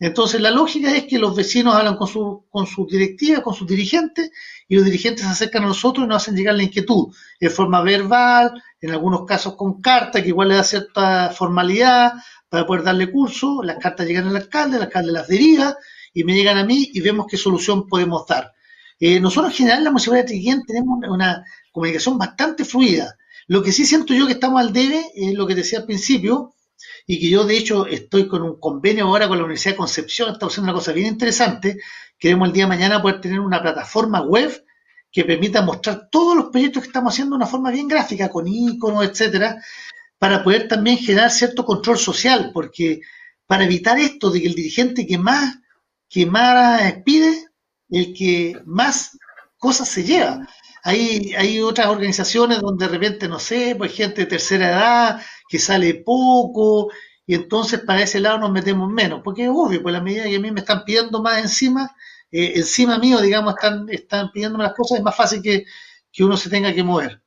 [0.00, 3.68] Entonces, la lógica es que los vecinos hablan con su, con sus directivas, con sus
[3.68, 4.30] dirigentes,
[4.66, 7.82] y los dirigentes se acercan a nosotros y nos hacen llegar la inquietud, en forma
[7.82, 12.14] verbal, en algunos casos con carta, que igual le da cierta formalidad
[12.48, 13.62] para poder darle curso.
[13.62, 15.76] Las cartas llegan al alcalde, el alcalde las deriva
[16.14, 18.54] y me llegan a mí y vemos qué solución podemos dar.
[19.00, 23.16] Eh, nosotros en general en la Municipalidad de Triquén tenemos una comunicación bastante fluida.
[23.46, 26.54] Lo que sí siento yo que estamos al debe, es lo que decía al principio,
[27.06, 30.30] y que yo de hecho estoy con un convenio ahora con la Universidad de Concepción,
[30.30, 31.78] estamos haciendo una cosa bien interesante,
[32.18, 34.64] queremos el día de mañana poder tener una plataforma web
[35.10, 38.46] que permita mostrar todos los proyectos que estamos haciendo de una forma bien gráfica, con
[38.46, 39.62] iconos, etcétera,
[40.18, 43.00] para poder también generar cierto control social, porque
[43.46, 45.56] para evitar esto de que el dirigente que más,
[46.10, 47.47] que más pide,
[47.90, 49.18] el que más
[49.58, 50.46] cosas se lleva.
[50.84, 55.58] Hay, hay otras organizaciones donde de repente, no sé, pues gente de tercera edad que
[55.58, 56.90] sale poco,
[57.26, 60.36] y entonces para ese lado nos metemos menos, porque es obvio, pues la medida que
[60.36, 61.94] a mí me están pidiendo más encima,
[62.30, 65.64] eh, encima mío, digamos, están, están pidiéndome las cosas, es más fácil que,
[66.12, 67.22] que uno se tenga que mover.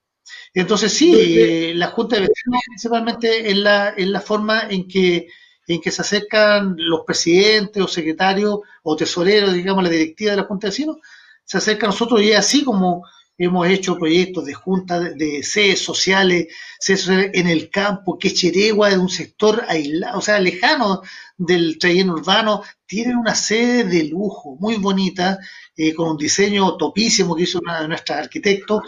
[0.53, 5.27] Entonces sí, eh, la Junta de Vecinos principalmente es la, es la forma en que,
[5.67, 10.43] en que se acercan los presidentes o secretarios o tesoreros, digamos, la directiva de la
[10.43, 10.97] Junta de Vecinos,
[11.43, 13.03] se acerca a nosotros y es así como
[13.37, 16.47] hemos hecho proyectos de juntas de, sedes sociales,
[16.79, 21.01] sedes sociales en el campo, que Cheregua es un sector aislado, o sea, lejano
[21.37, 25.39] del relleno urbano, tienen una sede de lujo, muy bonita,
[25.75, 28.83] eh, con un diseño topísimo que hizo una de nuestras arquitectos.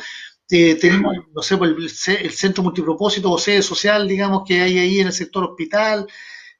[0.52, 1.76] Eh, tenemos, no sé, el,
[2.22, 6.06] el, centro multipropósito o sede social, digamos, que hay ahí en el sector hospital.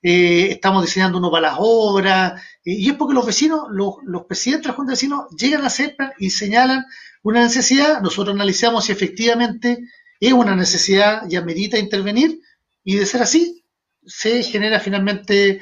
[0.06, 4.64] Eh, estamos diseñando uno para las obras, y es porque los vecinos, los, los presidentes
[4.64, 6.86] de la Junta de Vecinos llegan a CEPLAN y señalan
[7.22, 9.80] una necesidad, nosotros analizamos si efectivamente
[10.20, 12.42] es una necesidad y amerita intervenir,
[12.84, 13.64] y de ser así,
[14.06, 15.62] se genera finalmente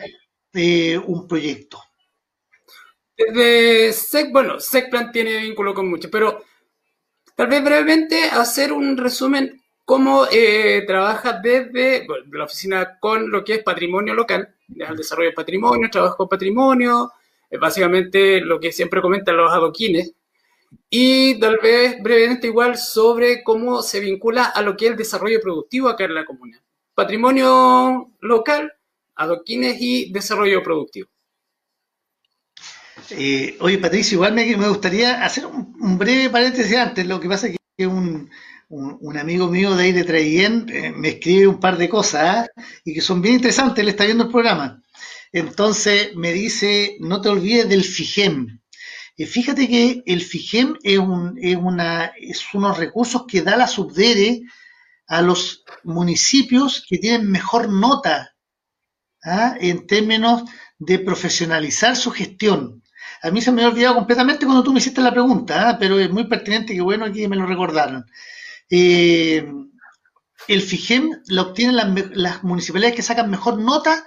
[0.53, 1.79] eh, un proyecto.
[3.15, 6.43] Desde SEC, bueno, SECPLAN tiene vínculo con mucho, pero
[7.35, 13.55] tal vez brevemente hacer un resumen cómo eh, trabaja desde la oficina con lo que
[13.55, 17.11] es patrimonio local, el desarrollo de patrimonio, trabajo con patrimonio,
[17.59, 20.13] básicamente lo que siempre comentan los adoquines,
[20.89, 25.39] y tal vez brevemente igual sobre cómo se vincula a lo que es el desarrollo
[25.41, 26.61] productivo acá en la comuna.
[26.93, 28.73] Patrimonio local,
[29.15, 31.09] adoquines y desarrollo productivo.
[33.09, 37.05] Eh, oye, Patricio, igual me, gustaría hacer un, breve paréntesis antes.
[37.05, 38.29] Lo que pasa es que un,
[38.71, 42.47] un, amigo mío de ahí de Traiguén eh, me escribe un par de cosas ¿ah?
[42.85, 43.81] y que son bien interesantes.
[43.81, 44.81] Él está viendo el programa.
[45.33, 48.59] Entonces me dice, no te olvides del FIGEM.
[49.17, 50.99] Y fíjate que el FIGEM es,
[52.53, 54.41] unos recursos que da la subdere
[55.07, 58.33] a los municipios que tienen mejor nota
[59.23, 59.55] ¿ah?
[59.59, 60.43] en términos
[60.79, 62.81] de profesionalizar su gestión.
[63.21, 65.77] A mí se me había olvidado completamente cuando tú me hiciste la pregunta, ¿ah?
[65.77, 68.05] pero es muy pertinente y bueno que me lo recordaron.
[68.71, 69.45] Eh,
[70.47, 74.03] el FIGEM lo obtienen las, las, municipalidades que sacan mejor nota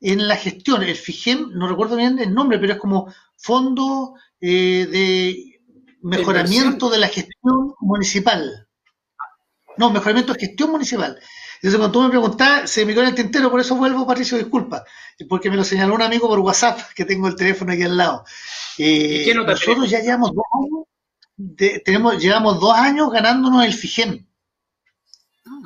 [0.00, 0.82] en la gestión.
[0.82, 5.60] El FIGEM, no recuerdo bien el nombre, pero es como Fondo eh, de
[6.02, 8.68] Mejoramiento de la Gestión Municipal.
[9.76, 11.18] No, Mejoramiento de Gestión Municipal.
[11.56, 14.38] Entonces, cuando tú me preguntas, se me quedó en el tintero, por eso vuelvo, Patricio,
[14.38, 14.82] disculpa,
[15.28, 18.24] porque me lo señaló un amigo por WhatsApp, que tengo el teléfono aquí al lado.
[18.78, 20.79] Eh, nosotros ya llevamos dos años,
[21.84, 24.26] tenemos, llevamos dos años ganándonos el FIGEM,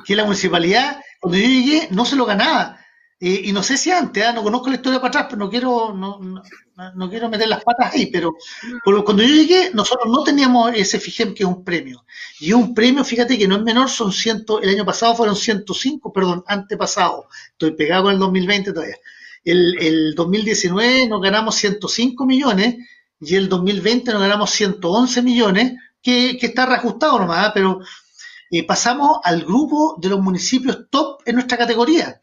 [0.05, 2.79] que la municipalidad, cuando yo llegué, no se lo ganaba.
[3.17, 4.33] Eh, y no sé si antes, ¿ah?
[4.33, 7.93] no conozco la historia para atrás, pero no quiero, no, no, quiero meter las patas
[7.93, 8.35] ahí, pero
[8.83, 12.05] cuando yo llegué, nosotros no teníamos ese FIGEM que es un premio.
[12.41, 16.11] Y un premio, fíjate que no es menor, son ciento, el año pasado fueron 105,
[16.11, 17.29] perdón, antepasado.
[17.51, 18.97] Estoy pegado con el 2020 todavía.
[19.45, 22.75] El, el 2019 nos ganamos 105 millones
[23.19, 27.51] y el 2020 nos ganamos 111 millones, que, que está reajustado nomás, ¿ah?
[27.53, 27.79] pero
[28.51, 32.21] eh, pasamos al grupo de los municipios top en nuestra categoría.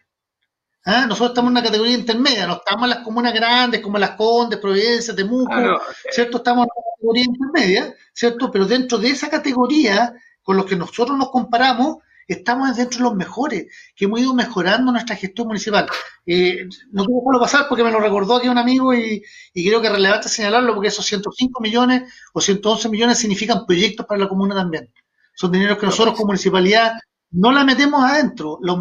[0.84, 1.06] ¿Ah?
[1.06, 4.58] Nosotros estamos en una categoría intermedia, no estamos en las comunas grandes como las Condes,
[4.58, 5.80] Providencia, Temuco, ah,
[6.10, 6.38] ¿cierto?
[6.38, 8.50] Estamos en una categoría intermedia, ¿cierto?
[8.50, 11.98] Pero dentro de esa categoría, con los que nosotros nos comparamos,
[12.28, 15.86] estamos dentro de los mejores, que hemos ido mejorando nuestra gestión municipal.
[16.26, 19.88] Eh, no quiero dejarlo pasar porque me lo recordó aquí un amigo y, creo que
[19.88, 24.54] es relevante señalarlo porque esos 105 millones o 111 millones significan proyectos para la comuna
[24.54, 24.92] también.
[25.34, 26.92] Son dineros que nosotros como municipalidad
[27.30, 28.76] no la metemos adentro, lo,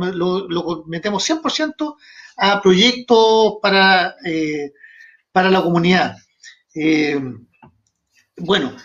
[0.86, 1.96] metemos 100%
[2.38, 4.74] a proyectos para, eh,
[5.32, 6.16] para la comunidad.
[6.76, 7.20] Eh,
[8.38, 8.76] bueno,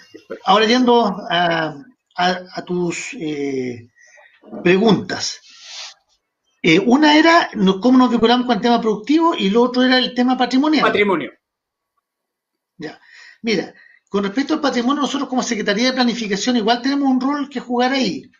[0.45, 1.75] ahora yendo a,
[2.65, 3.15] tus
[4.63, 5.41] preguntas.
[6.85, 10.37] una era cómo nos vinculamos con el tema productivo y lo otro era el tema
[10.37, 10.85] patrimonial.
[10.85, 11.33] Patrimonio.
[12.79, 13.01] Ya.
[13.43, 13.75] Mira,
[14.09, 17.93] con respecto al patrimonio, nosotros como Secretaría de Planificación igual tenemos un rol que jugar
[17.93, 18.31] ahí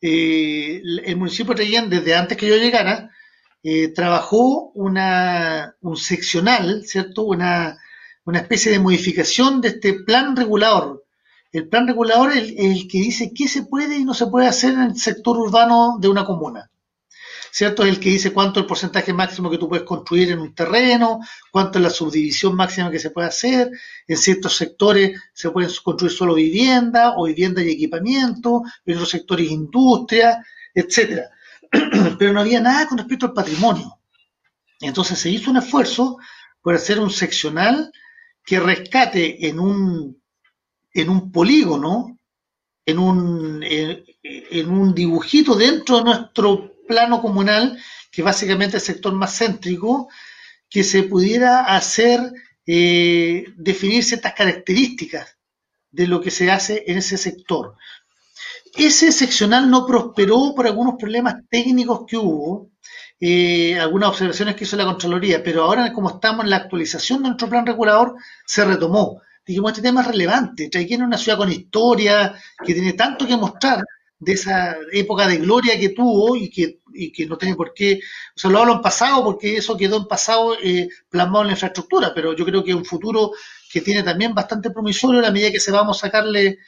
[0.00, 3.10] eh, el municipio de Trellán, desde antes que yo llegara,
[3.62, 7.24] eh, trabajó una, un seccional, ¿cierto?
[7.24, 7.78] Una,
[8.24, 11.04] una especie de modificación de este plan regulador.
[11.52, 14.74] El plan regulador es el, que dice qué se puede y no se puede hacer
[14.74, 16.70] en el sector urbano de una comuna.
[17.50, 17.82] ¿cierto?
[17.82, 20.54] Es el que dice cuánto es el porcentaje máximo que tú puedes construir en un
[20.54, 21.20] terreno,
[21.50, 23.70] cuánto es la subdivisión máxima que se puede hacer.
[24.06, 29.50] En ciertos sectores se pueden construir solo vivienda o vivienda y equipamiento, en otros sectores
[29.50, 30.44] industria,
[30.74, 31.30] etcétera.
[32.18, 33.98] Pero no había nada con respecto al patrimonio.
[34.80, 36.18] Entonces se hizo un esfuerzo
[36.62, 37.90] por hacer un seccional
[38.44, 40.22] que rescate en un,
[41.02, 42.18] en un polígono,
[42.86, 47.78] en un, en un dibujito dentro de nuestro plano comunal,
[48.10, 50.08] que básicamente es el sector más céntrico,
[50.68, 52.20] que se pudiera hacer,
[52.66, 55.36] eh, definir ciertas características
[55.90, 57.76] de lo que se hace en ese sector.
[58.76, 62.70] Ese seccional no prosperó por algunos problemas técnicos que hubo,
[63.20, 67.30] eh, algunas observaciones que hizo la Contraloría, pero ahora como estamos en la actualización de
[67.30, 68.14] nuestro plan regulador,
[68.46, 69.20] se retomó.
[69.48, 72.34] Dijimos, este tema es relevante, Traiguén es una ciudad con historia,
[72.64, 73.82] que tiene tanto que mostrar,
[74.20, 78.00] de esa época de gloria que tuvo y que, y que no tiene por qué,
[78.36, 81.52] o sea, lo hablo en pasado porque eso quedó en pasado eh, plasmado en la
[81.54, 83.32] infraestructura, pero yo creo que es un futuro
[83.72, 86.58] que tiene también bastante promisorio a la medida que se vamos a sacarle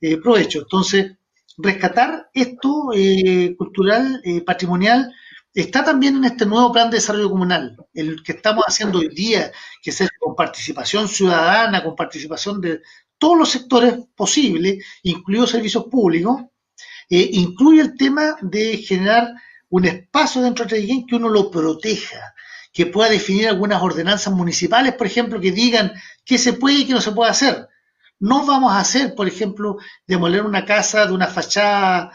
[0.00, 0.60] eh, provecho.
[0.60, 1.12] Entonces,
[1.58, 5.12] rescatar esto eh, cultural, eh, patrimonial,
[5.54, 9.50] está también en este nuevo plan de desarrollo comunal, el que estamos haciendo hoy día,
[9.82, 12.80] que es con participación ciudadana, con participación de
[13.18, 16.42] todos los sectores posibles, incluidos servicios públicos,
[17.08, 19.34] eh, incluye el tema de generar
[19.68, 22.34] un espacio dentro de Traiguén que uno lo proteja,
[22.72, 25.92] que pueda definir algunas ordenanzas municipales, por ejemplo, que digan
[26.24, 27.68] qué se puede y qué no se puede hacer.
[28.20, 32.12] No vamos a hacer, por ejemplo, demoler una casa de una fachada,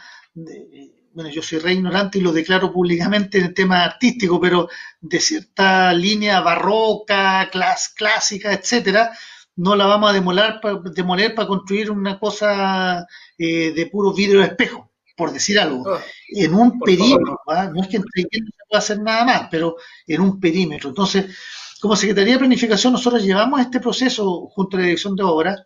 [1.16, 4.68] bueno, yo soy re ignorante y lo declaro públicamente en el tema artístico, pero
[5.00, 9.18] de cierta línea barroca, clásica, etcétera,
[9.56, 10.60] no la vamos a demoler,
[10.94, 13.08] demoler para construir una cosa
[13.38, 15.90] eh, de puro vidrio de espejo, por decir algo.
[15.90, 17.72] Ah, en un perímetro, ¿ah?
[17.74, 20.90] no es que entre no se pueda hacer nada más, pero en un perímetro.
[20.90, 21.34] Entonces,
[21.80, 25.66] como Secretaría de Planificación, nosotros llevamos este proceso junto a la Dirección de Obras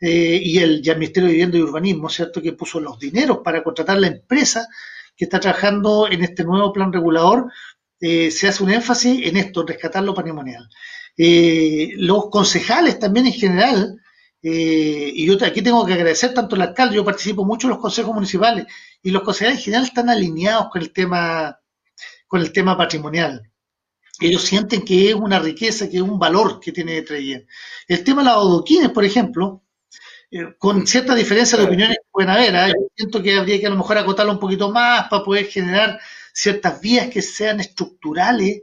[0.00, 3.98] eh, y el Ministerio de Vivienda y Urbanismo, ¿cierto?, que puso los dineros para contratar
[3.98, 4.66] la empresa
[5.16, 7.50] que está trabajando en este nuevo plan regulador.
[8.00, 10.68] Eh, se hace un énfasis en esto, rescatar lo patrimonial.
[11.16, 13.96] Eh, los concejales también en general,
[14.40, 18.14] y yo aquí tengo que agradecer tanto al alcalde, yo participo mucho en los consejos
[18.14, 18.66] municipales,
[19.02, 21.58] y los concejales en general están alineados con el tema,
[22.28, 23.50] con el tema patrimonial.
[24.20, 27.46] Ellos sienten que es una riqueza, que es un valor que tiene Treyen.
[27.86, 29.62] El tema de los adoquines, por ejemplo,
[30.30, 33.70] eh, con cierta diferencia de opiniones que pueden haber, yo siento que habría que a
[33.70, 35.98] lo mejor acotarlo un poquito más para poder generar
[36.32, 38.62] ciertas vías que sean estructurales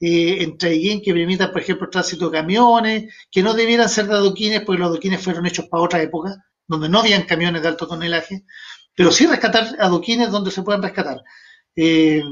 [0.00, 4.06] eh, entre alguien que permitan, por ejemplo, el tránsito de camiones, que no debieran ser
[4.06, 7.68] de adoquines, porque los adoquines fueron hechos para otra época, donde no habían camiones de
[7.68, 8.44] alto tonelaje,
[8.94, 11.22] pero sí rescatar adoquines donde se puedan rescatar.
[11.74, 12.22] Eh,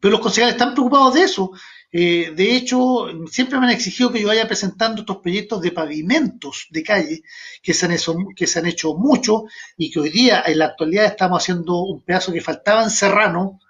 [0.00, 1.52] pero los concejales están preocupados de eso.
[1.96, 6.66] Eh, de hecho, siempre me han exigido que yo vaya presentando estos proyectos de pavimentos
[6.70, 7.22] de calle,
[7.62, 9.44] que se han hecho, que se han hecho mucho
[9.76, 13.60] y que hoy día, en la actualidad, estamos haciendo un pedazo que faltaba en Serrano,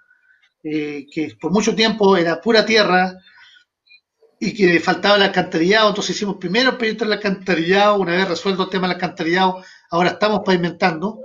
[0.63, 3.15] que por mucho tiempo era pura tierra,
[4.39, 8.63] y que faltaba el alcantarillado, entonces hicimos primero el proyecto del alcantarillado, una vez resuelto
[8.63, 11.19] el tema del alcantarillado, ahora estamos pavimentando,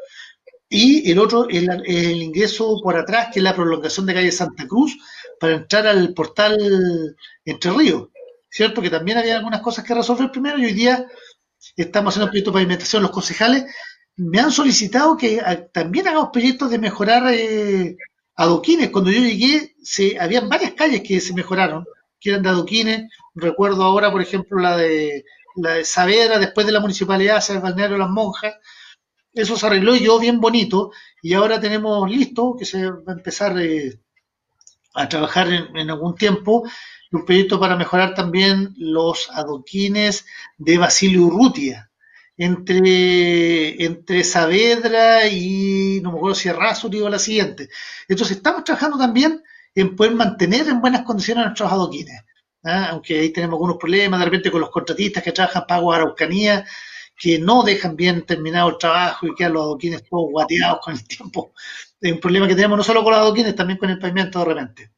[0.72, 4.68] y el otro es el, ingreso por atrás, que es la prolongación de calle Santa
[4.68, 4.96] Cruz,
[5.40, 6.56] para entrar al portal
[7.44, 8.08] Entre Ríos,
[8.48, 8.80] ¿cierto?
[8.80, 11.06] Que también había algunas cosas que resolver primero, y hoy día
[11.76, 13.64] estamos haciendo proyectos de pavimentación, los concejales
[14.16, 15.40] me han solicitado que
[15.72, 17.96] también hagamos proyectos de mejorar eh,
[18.36, 18.90] adoquines.
[18.90, 21.86] Cuando yo llegué, se, habían varias calles que se mejoraron,
[22.20, 23.10] que eran de adoquines.
[23.34, 25.24] Recuerdo ahora, por ejemplo, la de,
[25.56, 28.56] la de Saavedra, después de la municipalidad, el balneario Las Monjas.
[29.32, 30.90] Eso se arregló y yo bien bonito.
[31.22, 34.00] Y ahora tenemos listo, que se va a empezar eh,
[34.94, 36.68] a trabajar en, algún tiempo,
[37.12, 40.26] un proyecto para mejorar también los adoquines
[40.58, 41.86] de Basilio Urrutia.
[42.36, 47.68] Entre, entre Saavedra y no me acuerdo si Errázuriz o la siguiente.
[48.08, 49.42] Entonces estamos trabajando también
[49.74, 52.24] en poder mantener en buenas condiciones nuestros adoquines.
[52.64, 52.88] ¿ah?
[52.92, 56.64] Aunque ahí tenemos algunos problemas de repente con los contratistas que trabajan pago a Araucanía,
[57.16, 61.06] que no dejan bien terminado el trabajo y quedan los adoquines todos guateados con el
[61.06, 61.52] tiempo.
[62.00, 64.44] Es un problema que tenemos no solo con los adoquines, también con el pavimento de
[64.44, 64.92] repente.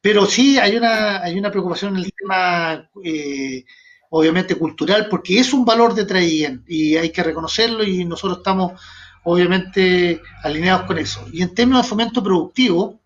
[0.00, 3.64] Pero sí hay una, hay una preocupación en el tema, eh,
[4.10, 8.80] obviamente, cultural, porque es un valor de Traillén y hay que reconocerlo y nosotros estamos,
[9.24, 11.26] obviamente, alineados con eso.
[11.32, 13.00] Y en términos de fomento productivo,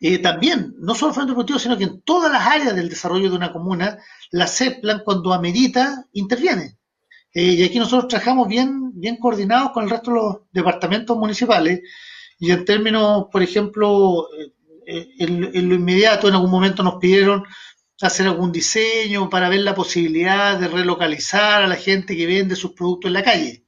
[0.00, 3.36] eh, también, no solo fomento productivo, sino que en todas las áreas del desarrollo de
[3.36, 3.98] una comuna,
[4.30, 6.76] la CEPLAN, cuando amerita, interviene.
[7.32, 11.80] Eh, y aquí nosotros trabajamos bien, bien coordinados con el resto de los departamentos municipales.
[12.38, 14.28] Y en términos, por ejemplo,
[14.86, 17.44] eh, en, lo inmediato, en algún momento nos pidieron
[18.00, 22.72] hacer algún diseño para ver la posibilidad de relocalizar a la gente que vende sus
[22.72, 23.64] productos en la calle.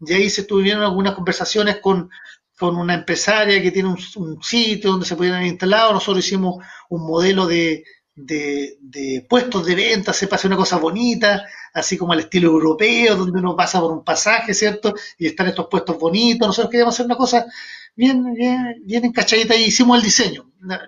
[0.00, 2.10] Y ahí se tuvieron algunas conversaciones con,
[2.58, 5.92] con una empresaria que tiene un, sitio donde se pudieran instalar.
[5.92, 11.96] Nosotros hicimos un modelo de, de, puestos de venta, se pasa una cosa bonita, así
[11.96, 14.94] como al estilo europeo, donde uno pasa por un pasaje, ¿cierto?
[15.18, 16.46] Y están estos puestos bonitos.
[16.46, 17.46] Nosotros queríamos hacer una cosa
[17.94, 20.50] bien, bien, bien encachadita y hicimos el diseño.
[20.60, 20.78] No,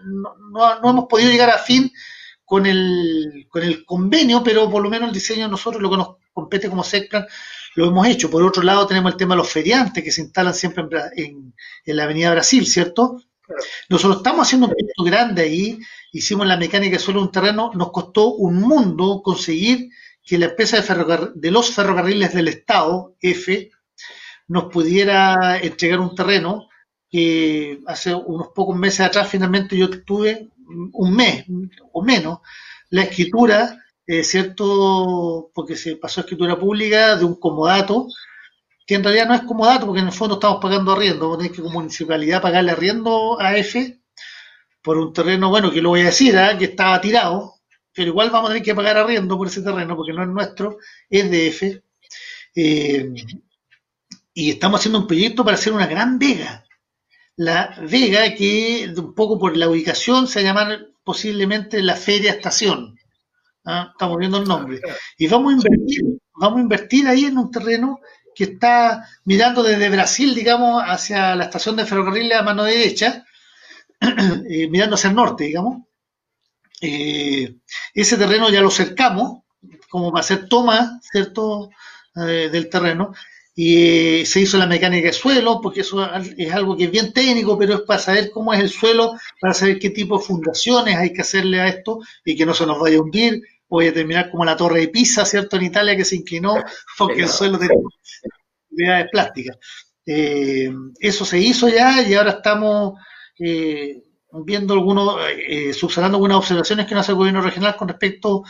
[0.50, 1.90] no, no hemos podido llegar a fin
[2.44, 6.16] con el, con el convenio, pero por lo menos el diseño nosotros, lo que nos
[6.32, 7.26] compete como SECPLAN,
[7.76, 8.30] lo hemos hecho.
[8.30, 10.84] Por otro lado, tenemos el tema de los feriantes que se instalan siempre
[11.16, 11.54] en,
[11.84, 13.20] en, la Avenida Brasil, ¿cierto?
[13.88, 15.78] Nosotros estamos haciendo un proyecto grande ahí,
[16.12, 19.90] hicimos la mecánica de suelo un terreno, nos costó un mundo conseguir
[20.22, 23.70] que la empresa de, de los ferrocarriles del Estado, F,
[24.48, 26.68] nos pudiera entregar un terreno
[27.10, 31.44] que hace unos pocos meses atrás finalmente yo tuve un mes
[31.92, 32.40] o menos
[32.90, 35.50] la escritura, eh, ¿cierto?
[35.54, 38.06] Porque se pasó a escritura pública de un comodato,
[38.86, 41.52] que en realidad no es comodato, porque en el fondo estamos pagando arriendo, vos tenés
[41.52, 44.00] que como municipalidad pagarle arriendo a F
[44.82, 46.56] por un terreno, bueno, que lo voy a decir, ¿eh?
[46.58, 47.54] que estaba tirado,
[47.94, 50.78] pero igual vamos a tener que pagar arriendo por ese terreno, porque no es nuestro,
[51.08, 51.82] es de F.
[52.54, 53.12] Eh,
[54.34, 56.64] y estamos haciendo un proyecto para hacer una gran vega,
[57.36, 62.32] la Vega, que un poco por la ubicación se va a llamar posiblemente la Feria
[62.32, 62.96] Estación.
[63.64, 63.88] ¿ah?
[63.92, 64.80] Estamos viendo el nombre.
[65.18, 66.04] Y vamos a invertir,
[66.34, 68.00] vamos a invertir ahí en un terreno
[68.34, 73.24] que está mirando desde Brasil, digamos, hacia la estación de ferrocarril a mano derecha,
[74.50, 75.84] eh, mirando hacia el norte, digamos.
[76.80, 77.56] Eh,
[77.94, 79.42] ese terreno ya lo cercamos,
[79.88, 81.70] como para hacer toma, ¿cierto?,
[82.16, 83.12] eh, del terreno
[83.56, 86.04] y se hizo la mecánica de suelo, porque eso
[86.36, 89.54] es algo que es bien técnico, pero es para saber cómo es el suelo, para
[89.54, 92.80] saber qué tipo de fundaciones hay que hacerle a esto y que no se nos
[92.80, 95.56] vaya a hundir, vaya a terminar como la torre de Pisa, ¿cierto?
[95.56, 96.54] En Italia que se inclinó
[96.98, 97.76] porque el suelo tenía
[98.68, 99.58] propiedades plásticas.
[100.06, 102.98] Eh, eso se hizo ya y ahora estamos
[103.38, 104.02] eh,
[104.44, 108.42] viendo algunos, eh, subsanando algunas observaciones que nos hace el gobierno regional con respecto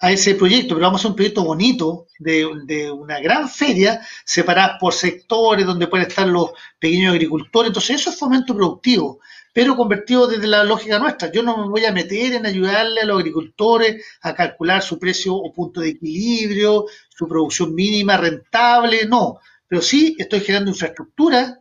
[0.00, 4.78] a ese proyecto, pero vamos a hacer un proyecto bonito de, una gran feria separada
[4.78, 7.70] por sectores donde pueden estar los pequeños agricultores.
[7.70, 9.20] Entonces, eso es fomento productivo,
[9.58, 11.32] pero convertido desde la lógica nuestra.
[11.32, 15.34] Yo no me voy a meter en ayudarle a los agricultores a calcular su precio
[15.34, 19.40] o punto de equilibrio, su producción mínima rentable, no.
[19.66, 21.58] Pero sí estoy generando infraestructura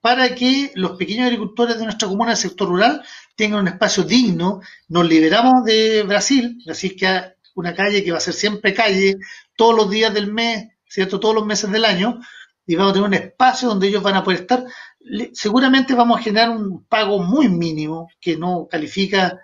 [0.00, 3.04] para que los pequeños agricultores de nuestra comuna del sector rural
[3.36, 4.62] tengan un espacio digno.
[4.88, 9.18] Nos liberamos de Brasil, Brasil que una calle que va a ser siempre calle
[9.56, 11.20] todos los días del mes, ¿cierto?
[11.20, 12.18] Todos los meses del año,
[12.66, 14.64] y vamos a tener un espacio donde ellos van a poder estar.
[15.32, 19.40] Seguramente vamos a generar un pago muy mínimo que no califica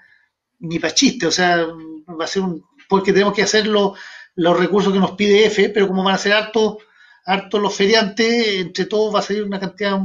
[0.59, 3.99] ni para chiste, o sea, va a ser un, porque tenemos que hacer los,
[4.37, 6.77] recursos que nos pide F, pero como van a ser hartos
[7.25, 9.99] harto los feriantes, entre todos va a salir una cantidad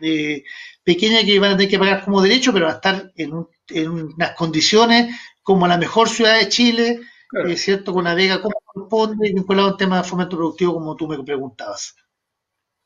[0.00, 0.42] eh,
[0.82, 3.90] pequeña que van a tener que pagar como derecho, pero va a estar en, en
[3.90, 7.00] unas condiciones como la mejor ciudad de Chile,
[7.46, 11.06] es cierto, con la Vega como corresponde vinculado al tema de fomento productivo como tú
[11.06, 11.94] me preguntabas.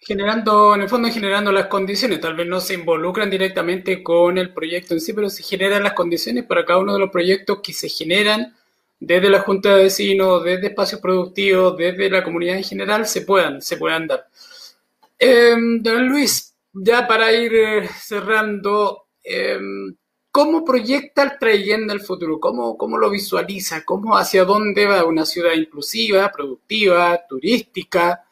[0.07, 4.53] Generando, en el fondo generando las condiciones, tal vez no se involucran directamente con el
[4.53, 7.73] proyecto en sí, pero se generan las condiciones para cada uno de los proyectos que
[7.73, 8.55] se generan
[9.01, 13.63] desde la Junta de Vecinos, desde espacios productivos, desde la comunidad en general, se puedan,
[13.63, 14.29] se puedan dar.
[15.19, 19.59] Eh, don Luis, ya para ir eh, cerrando, eh,
[20.35, 22.41] ¿Cómo proyecta el trayendo el futuro?
[22.41, 23.85] ¿Cómo, ¿Cómo lo visualiza?
[23.85, 28.25] ¿Cómo hacia dónde va una ciudad inclusiva, productiva, turística?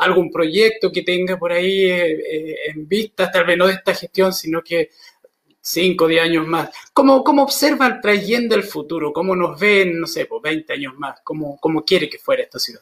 [0.00, 3.94] ¿Algún proyecto que tenga por ahí eh, eh, en vista, tal vez no de esta
[3.94, 4.90] gestión, sino que
[5.60, 6.70] 5 o 10 años más?
[6.94, 9.12] ¿Cómo, ¿Cómo observa el trayendo el futuro?
[9.12, 11.20] ¿Cómo nos ven, no sé, por pues, 20 años más?
[11.22, 12.80] ¿Cómo, ¿Cómo quiere que fuera esta ciudad?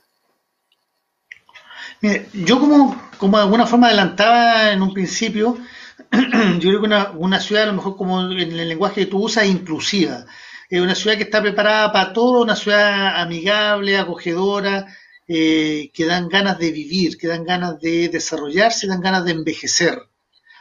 [2.01, 5.59] Mire, yo como, como de alguna forma adelantaba en un principio,
[6.13, 9.25] yo creo que una, una, ciudad, a lo mejor como en el lenguaje que tú
[9.25, 10.25] usas, inclusiva.
[10.71, 14.87] Es una ciudad que está preparada para todo, una ciudad amigable, acogedora,
[15.29, 19.99] eh, que dan ganas de vivir, que dan ganas de desarrollarse, dan ganas de envejecer.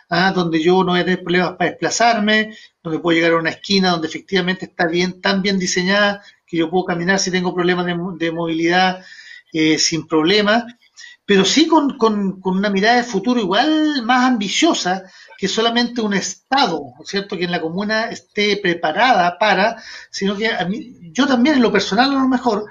[0.09, 0.34] ¿ah?
[0.34, 3.91] Donde yo no voy a tener problemas para desplazarme, donde puedo llegar a una esquina
[3.91, 8.32] donde efectivamente está bien, tan bien diseñada que yo puedo caminar si tengo problemas de,
[8.32, 9.03] movilidad
[9.53, 10.65] eh, sin problemas,
[11.26, 15.03] pero sí con, con, con, una mirada de futuro igual más ambiciosa,
[15.38, 19.76] que solamente un Estado, ¿cierto?, que en la comuna esté preparada para,
[20.09, 22.65] sino que a mí, yo también en lo personal a lo mejor,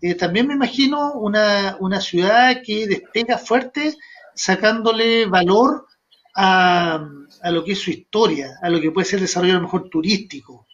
[0.00, 3.96] eh, también me imagino una, una ciudad que despega fuerte
[4.34, 5.86] sacándole valor
[6.34, 7.04] a,
[7.50, 10.66] lo que es su historia, a lo que puede ser desarrollo a lo mejor turístico.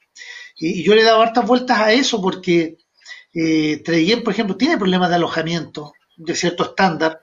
[0.56, 2.76] Y, yo le he dado hartas vueltas a eso porque
[3.32, 3.82] eh,
[4.22, 7.20] por ejemplo, tiene problemas de alojamiento de cierto estándar,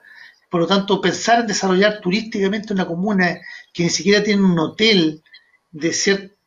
[0.49, 3.39] por lo tanto, pensar en desarrollar turísticamente una comuna
[3.71, 5.23] que ni siquiera tiene un hotel
[5.71, 5.93] de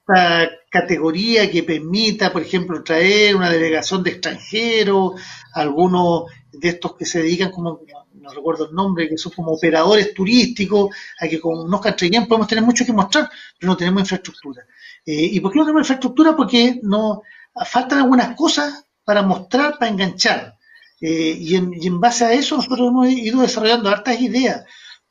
[0.04, 5.20] cierta categoría que permita, por ejemplo, traer una delegación de extranjeros,
[5.52, 7.80] algunos de estos que se dedican como,
[8.14, 11.80] no recuerdo el nombre, que son como operadores turísticos, a que con unos
[12.10, 14.62] bien podemos tener mucho que mostrar, pero no tenemos infraestructura.
[15.06, 16.36] Eh, ¿Y por qué no tenemos infraestructura?
[16.36, 17.22] Porque no
[17.66, 20.56] faltan algunas cosas para mostrar, para enganchar.
[21.00, 24.64] Eh, y, en, base a eso nosotros hemos ido desarrollando hartas ideas.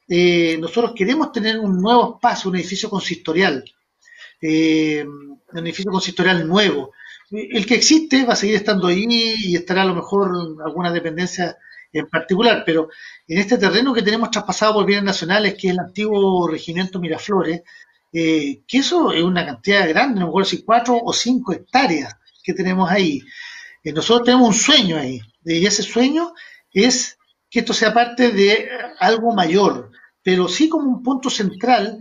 [0.07, 3.63] Eh, nosotros queremos tener un nuevo espacio, un edificio consistorial,
[4.45, 6.91] eh, un edificio consistorial nuevo.
[7.31, 10.31] El que existe va a seguir estando ahí y estará a lo mejor
[10.65, 11.57] alguna dependencia
[11.93, 12.89] en particular, pero
[13.25, 17.61] en este terreno que tenemos traspasado por bienes nacionales, que es el antiguo regimiento Miraflores,
[18.11, 22.53] que eso es una cantidad grande, no me acuerdo si cuatro o cinco hectáreas que
[22.53, 23.21] tenemos ahí.
[23.83, 26.33] nosotros tenemos un sueño ahí, y ese sueño
[26.71, 27.17] es
[27.49, 28.67] que esto sea parte de
[28.99, 29.91] algo mayor,
[30.23, 31.99] pero sí como un punto central,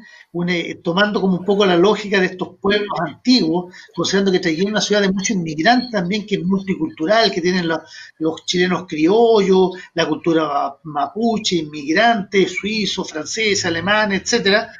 [0.48, 4.72] eh, tomando como un poco la lógica de estos pueblos antiguos, considerando que Traiguén es
[4.72, 10.08] una ciudad de muchos inmigrantes también, que es multicultural, que tienen los, chilenos criollos, la
[10.08, 14.72] cultura mapuche, inmigrantes, suizos, franceses, alemanes, etcétera.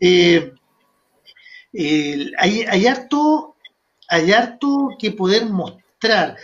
[0.00, 0.52] Eh,
[2.38, 3.56] hay, hay, harto,
[4.08, 6.36] hay harto que poder mostrar pero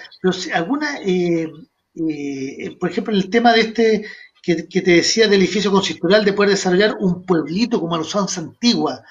[0.55, 1.51] alguna, eh,
[1.97, 4.07] eh, por ejemplo, el tema de este
[4.57, 9.03] que, te decía del edificio consistorial, de poder desarrollar un pueblito como la usanza antigua,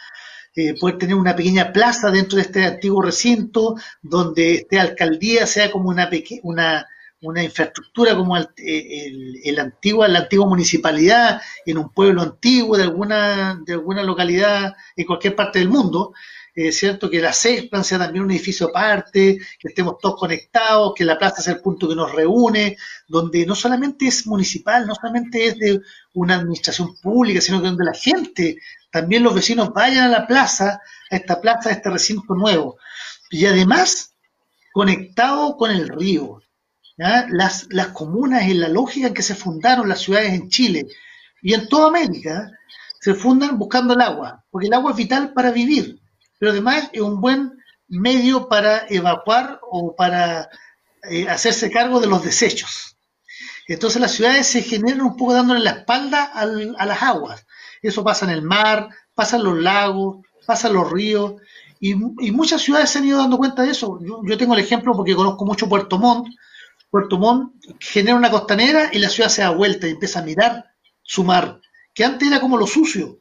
[0.55, 5.69] eh, poder tener una pequeña plaza dentro de este antiguo recinto, donde esta alcaldía sea
[5.71, 6.09] como una,
[6.43, 6.87] una,
[7.21, 8.47] una infraestructura como el,
[9.43, 15.05] el, antigua, la antigua municipalidad en un pueblo antiguo de alguna, de alguna localidad en
[15.05, 16.13] cualquier parte del mundo,
[16.65, 21.05] es cierto que la CESPLAN sea también un edificio aparte, que estemos todos conectados, que
[21.05, 22.77] la plaza sea el punto que nos reúne,
[23.07, 25.79] donde no solamente es municipal, no solamente es de
[26.15, 28.57] una administración pública, sino que donde la gente,
[28.89, 30.81] también los vecinos vayan a la plaza,
[31.11, 32.79] a esta plaza, a este recinto nuevo.
[33.29, 34.15] Y además,
[34.73, 36.41] conectado con el río.
[36.97, 40.87] Las, las comunas, en la lógica en que se fundaron las ciudades en Chile
[41.43, 42.51] y en toda América,
[42.99, 45.99] se fundan buscando el agua, porque el agua es vital para vivir
[46.37, 47.53] pero además es un buen
[47.87, 50.49] medio para evacuar o para
[51.09, 52.97] eh, hacerse cargo de los desechos.
[53.67, 57.45] Entonces las ciudades se generan un poco dándole la espalda a las aguas.
[57.81, 61.35] Eso pasa en el mar, pasa en los lagos, pasa en los ríos,
[61.79, 63.99] y, muchas ciudades se han ido dando cuenta de eso.
[64.01, 66.27] Yo, tengo el ejemplo porque conozco mucho Puerto Montt.
[66.89, 70.65] Puerto Montt genera una costanera y la ciudad se da vuelta y empieza a mirar
[71.03, 71.61] su mar,
[71.93, 73.17] que antes era como lo sucio,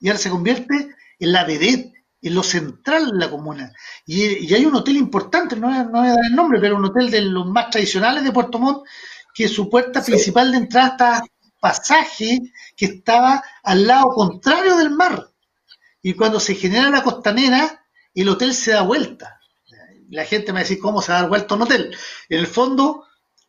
[0.00, 3.72] y ahora se convierte en la vedette en lo central de la comuna.
[4.06, 7.10] Y, hay un hotel importante, no, no voy a dar el nombre, pero un hotel
[7.10, 8.86] de los más tradicionales de Puerto Montt,
[9.34, 11.22] que su puerta principal de entrada está
[11.60, 12.40] pasaje
[12.76, 15.30] que estaba al lado contrario del mar.
[16.02, 19.40] Y cuando se genera la costanera, el hotel se da vuelta.
[20.10, 21.96] La gente me va a decir, ¿cómo se da vuelta un hotel?
[22.28, 23.04] En el fondo,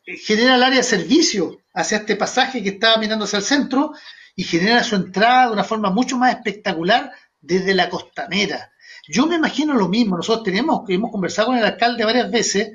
[0.06, 3.94] eh, genera el área de servicio hacia este pasaje que estaba mirando hacia el centro
[4.36, 7.12] y genera su entrada de una forma mucho más espectacular
[7.42, 8.72] desde la costanera.
[9.08, 12.72] Yo me imagino lo mismo, nosotros tenemos, hemos conversado con el alcalde varias veces,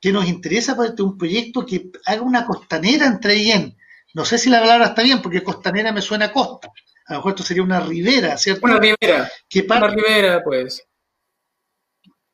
[0.00, 3.76] que nos interesa un proyecto que haga una costanera entre bien.
[4.12, 6.68] No sé si la palabra está bien, porque costanera me suena a costa.
[7.06, 8.66] A lo mejor esto sería una ribera, ¿cierto?
[8.66, 9.30] Una ribera.
[9.54, 10.86] una ribera, pues.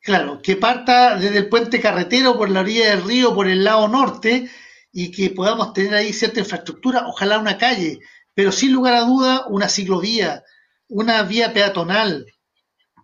[0.00, 3.86] Claro, que parta desde el puente carretero por la orilla del río, por el lado
[3.86, 4.50] norte,
[4.92, 8.00] y que podamos tener ahí cierta infraestructura, ojalá una calle,
[8.34, 10.42] pero sin lugar a duda una ciclovía,
[10.90, 12.26] una vía peatonal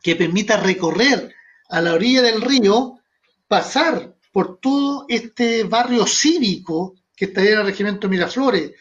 [0.03, 1.35] que permita recorrer
[1.69, 3.01] a la orilla del río,
[3.49, 8.73] pasar por todo este barrio cívico que estaría en el regimiento Miraflores,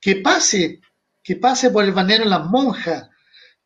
[0.00, 0.80] que pase,
[1.22, 3.10] que pase por el banero en las monjas,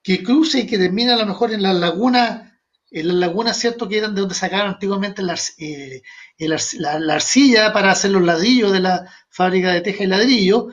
[0.02, 3.88] que cruce y que termine a lo mejor en la laguna, en la laguna, ¿cierto?
[3.88, 6.02] Que eran de donde sacaron antiguamente la, eh,
[6.38, 10.68] la, arcilla para hacer los ladrillos de la fábrica de teja y ladrillo,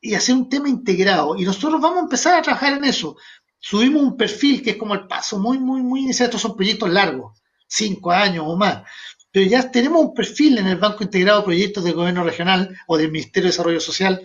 [0.00, 1.36] y hacer un tema integrado.
[1.36, 3.16] Y nosotros vamos a empezar a trabajar en eso
[3.64, 6.26] subimos un perfil que es como el paso muy, muy, muy inicial.
[6.26, 8.82] Estos son proyectos largos, cinco años o más.
[9.30, 12.98] Pero ya tenemos un perfil en el Banco Integrado de Proyectos del Gobierno Regional o
[12.98, 14.20] del Ministerio de Desarrollo Social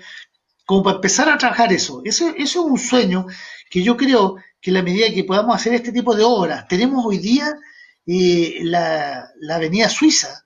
[0.65, 2.01] como para empezar a trabajar eso.
[2.03, 3.27] Eso, es un sueño
[3.69, 7.17] que yo creo que la medida que podamos hacer este tipo de obras, tenemos hoy
[7.17, 7.55] día
[8.05, 10.45] eh, la, Avenida Suiza,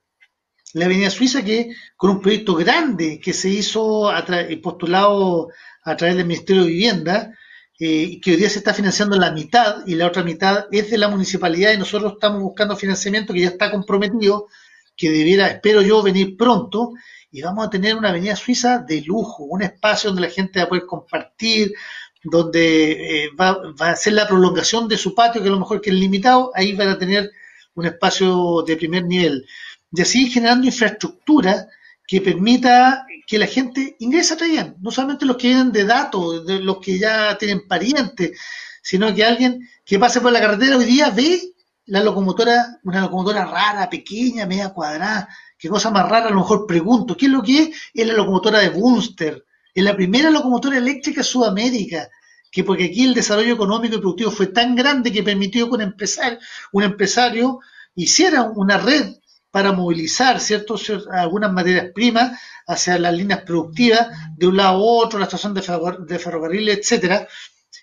[0.72, 4.12] la Avenida Suiza que con un proyecto grande que se hizo
[4.62, 5.48] postulado
[5.82, 7.34] a través del Ministerio de Vivienda,
[7.78, 10.98] eh, que hoy día se está financiando la mitad y la otra mitad es de
[10.98, 14.46] la municipalidad y nosotros estamos buscando financiamiento que ya está comprometido,
[14.96, 16.92] que debiera, espero yo, venir pronto
[17.32, 20.66] y vamos a tener una avenida suiza de lujo, un espacio donde la gente va
[20.66, 21.72] a poder compartir,
[22.22, 25.80] donde eh, va, va, a ser la prolongación de su patio, que a lo mejor
[25.80, 27.30] que es limitado, ahí van a tener
[27.74, 29.44] un espacio de primer nivel.
[29.90, 31.66] Y así generando infraestructura
[32.06, 36.60] que permita que la gente ingrese a no solamente los que vienen de datos, de
[36.60, 38.38] los que ya tienen parientes,
[38.82, 41.40] sino que alguien que pase por la carretera hoy día ve
[41.86, 45.28] la locomotora, una locomotora rara, pequeña, media cuadrada,
[45.58, 47.68] qué cosa más rara, a lo mejor pregunto, ¿qué es lo que es?
[47.92, 49.44] Es la locomotora de Bunster,
[49.74, 52.08] es la primera locomotora eléctrica de Sudamérica,
[52.50, 55.80] que porque aquí el desarrollo económico y productivo fue tan grande que permitió que un
[55.82, 56.38] empresario,
[56.72, 57.60] un empresario
[57.94, 59.14] hiciera una red
[59.54, 60.74] para movilizar ¿cierto?
[61.12, 65.62] algunas materias primas hacia las líneas productivas de un lado a otro, la estación de,
[65.62, 67.28] ferrocarril, etcétera,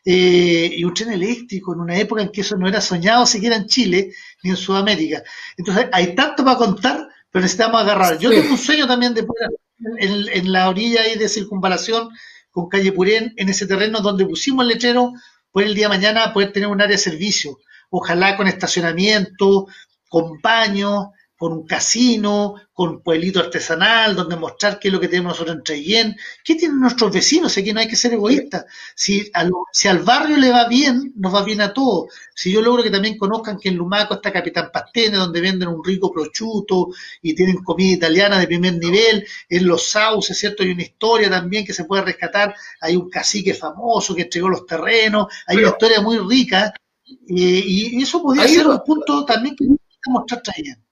[0.04, 3.56] eh, y un tren eléctrico en una época en que eso no era soñado siquiera
[3.56, 4.12] en Chile
[4.44, 5.24] ni en Sudamérica.
[5.56, 8.20] Entonces hay tanto para contar, pero necesitamos agarrar.
[8.20, 9.52] Yo tengo un sueño también de poder
[9.98, 12.10] en, en la orilla ahí de circunvalación
[12.50, 15.14] con calle Purén, en ese terreno donde pusimos el letrero,
[15.54, 19.68] por el día de mañana poder tener un área de servicio, ojalá con estacionamiento,
[20.10, 21.06] con baños,
[21.42, 25.56] con un casino, con un pueblito artesanal, donde mostrar qué es lo que tenemos nosotros
[25.56, 26.16] en Treyén,
[26.46, 28.68] qué tienen nuestros vecinos, aquí no hay que ser egoísta.
[28.94, 29.32] Si,
[29.74, 32.14] si al barrio le va bien, nos va bien a todos.
[32.36, 35.84] Si yo logro que también conozcan que en Lumaco está Capitán Pastene, donde venden un
[35.84, 36.90] rico prosciutto
[37.24, 40.62] y tienen comida italiana de primer nivel, en Los Sauces, ¿cierto?
[40.62, 44.68] Hay una historia también que se puede rescatar, hay un cacique famoso que entregó los
[44.68, 46.72] terrenos, hay una historia muy rica,
[47.04, 49.66] y, eso podría ser un punto también que
[50.06, 50.86] mostrar Treyén.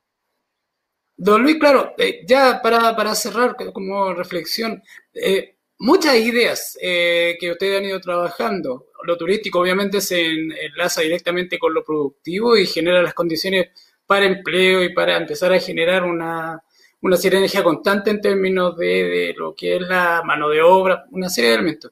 [1.22, 4.82] Don Luis, claro, eh, ya para, para, cerrar como reflexión,
[5.14, 8.86] eh, muchas ideas eh, que ustedes han ido trabajando.
[9.04, 13.68] Lo turístico obviamente se enlaza directamente con lo productivo y genera las condiciones
[14.06, 16.64] para empleo y para empezar a generar una,
[17.02, 21.28] una sinergia constante en términos de, de, lo que es la mano de obra, una
[21.28, 21.92] serie de elementos.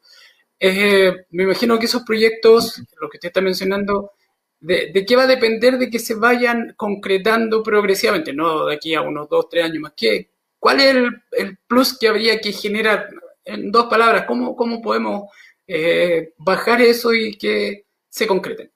[1.32, 4.12] me imagino que esos proyectos, lo que usted está mencionando,
[4.60, 9.02] de, qué va a depender de que se vayan concretando progresivamente, no de aquí a
[9.02, 9.94] unos dos, tres años más.
[9.96, 10.96] ¿Qué, ¿Cuál es
[11.32, 13.10] el, plus que habría que generar?
[13.46, 15.30] En dos palabras, ¿cómo, podemos
[15.68, 18.72] eh, bajar eso y que se concrete?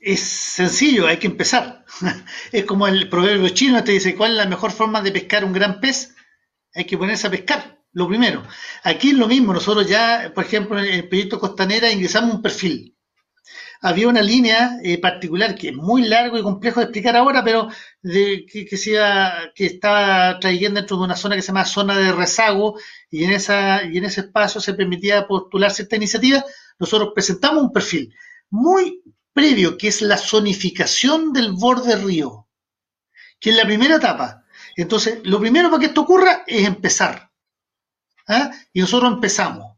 [0.00, 1.84] Es sencillo, hay que empezar.
[2.52, 5.52] es como el proverbio chino, te dice, ¿cuál es la mejor forma de pescar un
[5.52, 6.16] gran pez?
[6.74, 8.42] Hay que ponerse a pescar, lo primero.
[8.82, 12.96] Aquí es lo mismo, nosotros ya, por ejemplo, en el proyecto Costanera ingresamos un perfil
[13.80, 17.68] había una línea eh, particular que es muy largo y complejo de explicar ahora, pero
[18.02, 18.76] de, que, que,
[19.54, 22.78] que estaba trayendo dentro de una zona que se llama zona de rezago
[23.10, 26.44] y en, esa, y en ese espacio se permitía postular cierta iniciativa.
[26.78, 28.14] Nosotros presentamos un perfil
[28.50, 29.02] muy
[29.32, 32.48] previo, que es la zonificación del borde río,
[33.38, 34.44] que es la primera etapa.
[34.76, 37.30] Entonces, lo primero para que esto ocurra es empezar.
[38.28, 38.50] ¿ah?
[38.72, 39.76] Y nosotros empezamos.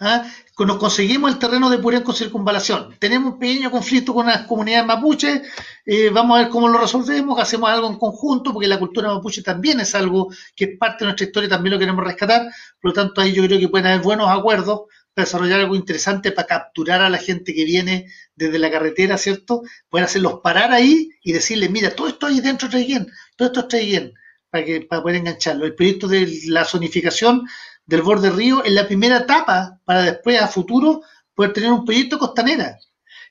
[0.00, 0.26] ¿ah?
[0.58, 2.94] Nos conseguimos el terreno de Purén con circunvalación.
[3.00, 5.42] Tenemos un pequeño conflicto con las comunidades mapuche,
[5.84, 9.42] eh, vamos a ver cómo lo resolvemos, hacemos algo en conjunto, porque la cultura mapuche
[9.42, 12.42] también es algo que es parte de nuestra historia, también lo queremos rescatar,
[12.80, 14.82] por lo tanto ahí yo creo que pueden haber buenos acuerdos
[15.12, 19.62] para desarrollar algo interesante para capturar a la gente que viene desde la carretera, ¿cierto?
[19.88, 23.06] Poder hacerlos parar ahí y decirles, mira, todo esto ahí dentro bien,
[23.36, 24.12] todo esto bien,
[24.50, 25.64] para, que, para poder engancharlo.
[25.66, 27.44] El proyecto de la zonificación
[27.86, 31.02] del borde río en la primera etapa para después a futuro
[31.34, 32.78] poder tener un proyecto costanera.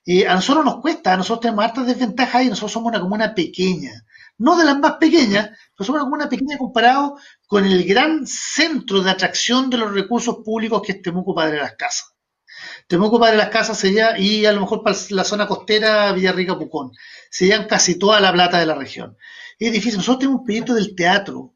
[0.06, 3.34] Eh, a nosotros nos cuesta, a nosotros tenemos hartas desventajas y nosotros somos una comuna
[3.34, 4.06] pequeña.
[4.38, 7.18] No de las más pequeñas, pero somos una comuna pequeña comparado
[7.48, 11.62] con el gran centro de atracción de los recursos públicos que es Temuco Padre de
[11.62, 12.14] las Casas.
[12.88, 16.58] Temuco Padre de las Casas sería, y a lo mejor para la zona costera Villarrica
[16.58, 16.92] Pucón,
[17.30, 19.18] serían casi toda la plata de la región.
[19.58, 21.53] Es difícil, nosotros tenemos un proyecto del teatro,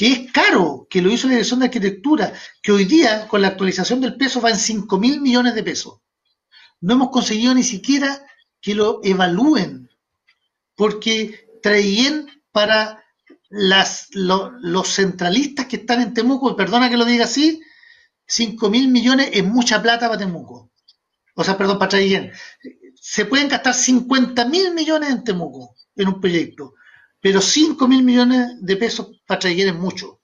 [0.00, 2.32] que es caro, que lo hizo la Dirección de Arquitectura,
[2.62, 6.00] que hoy día con la actualización del peso va en 5 mil millones de pesos.
[6.80, 8.24] No hemos conseguido ni siquiera
[8.62, 9.90] que lo evalúen,
[10.74, 13.04] porque traían para
[13.50, 17.60] los centralistas que están en Temuco, perdona que lo diga así,
[18.26, 20.70] 5 mil millones es mucha plata para Temuco.
[21.34, 22.32] O sea, perdón, para Traillén.
[22.94, 26.72] Se pueden gastar 50 mil millones en Temuco, en un proyecto
[27.20, 30.20] pero 5 mil millones de pesos para traer es mucho.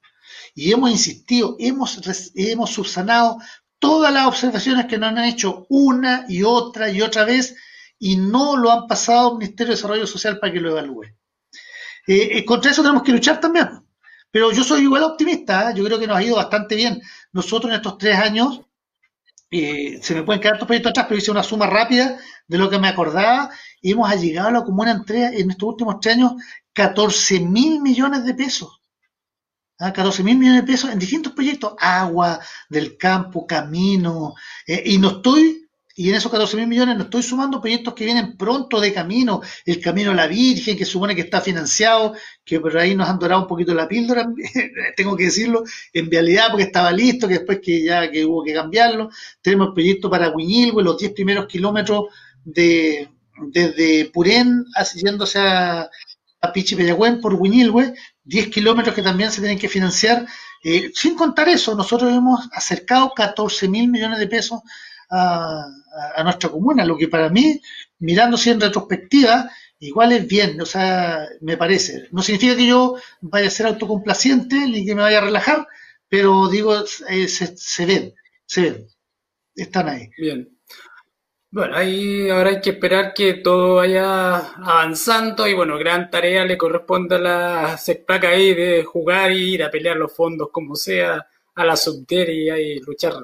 [0.55, 2.01] Y hemos insistido, hemos,
[2.35, 3.39] hemos subsanado
[3.79, 7.55] todas las observaciones que nos han hecho una y otra y otra vez
[7.99, 11.05] y no lo han pasado al Ministerio de Desarrollo Social para que lo evalúe.
[12.07, 13.69] Eh, eh, contra eso tenemos que luchar también.
[14.31, 15.75] Pero yo soy igual optimista, ¿eh?
[15.77, 17.01] yo creo que nos ha ido bastante bien.
[17.33, 18.61] Nosotros en estos tres años
[19.51, 22.69] eh, se me pueden quedar estos proyectos atrás, pero hice una suma rápida de lo
[22.69, 23.51] que me acordaba
[23.81, 26.33] y hemos llegado a la comuna entrega en estos últimos tres años
[26.73, 28.81] 14 mil millones de pesos.
[29.79, 30.25] 14 ¿Ah?
[30.25, 34.35] mil millones de pesos en distintos proyectos, agua, del campo, camino,
[34.67, 35.66] eh, y no estoy
[35.99, 39.41] y en esos 14 mil millones no estoy sumando proyectos que vienen pronto de camino,
[39.65, 42.15] el Camino a la Virgen, que supone que está financiado,
[42.45, 44.29] que por ahí nos han dorado un poquito la píldora,
[44.97, 45.65] tengo que decirlo,
[45.95, 49.09] en vialidad porque estaba listo, que después que ya que hubo que cambiarlo.
[49.41, 52.07] Tenemos el proyecto para Huiñilwe, los 10 primeros kilómetros
[52.45, 53.09] de
[53.39, 55.89] desde Purén, yéndose a,
[56.41, 57.95] a Pichipeyagüen por Huiñilwe,
[58.25, 60.27] 10 kilómetros que también se tienen que financiar.
[60.63, 64.61] Eh, sin contar eso, nosotros hemos acercado 14 mil millones de pesos
[65.11, 65.67] a,
[66.25, 67.61] nuestra comuna, lo que para mí,
[67.99, 72.09] mirándose en retrospectiva, igual es bien, o sea, me parece.
[72.13, 75.67] No significa que yo vaya a ser autocomplaciente ni que me vaya a relajar,
[76.09, 76.75] pero digo,
[77.09, 78.15] eh, se, ven,
[78.47, 78.89] se ven,
[79.55, 80.11] están ahí.
[80.19, 80.49] Bien.
[81.51, 86.59] Bueno, ahí ahora hay que esperar que todo vaya avanzando y bueno, gran tarea le
[86.59, 91.27] corresponde a la CEPAC ahí de jugar y ir a pelear los fondos como sea
[91.55, 93.15] a la subteria y luchar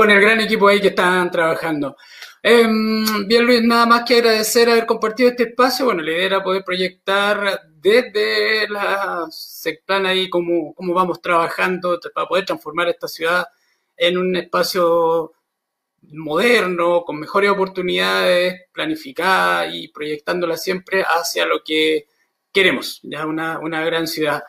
[0.00, 1.94] con el gran equipo ahí que están trabajando.
[2.42, 5.84] Em, bien, Luis, nada más que agradecer haber compartido este espacio.
[5.84, 12.26] Bueno, la idea era poder proyectar desde la SECPLAN ahí cómo, cómo vamos trabajando para
[12.26, 13.46] poder transformar esta ciudad
[13.94, 15.34] en un espacio
[16.00, 22.06] moderno, con mejores oportunidades, planificada y proyectándola siempre hacia lo que
[22.50, 24.42] queremos, ya una, una gran ciudad.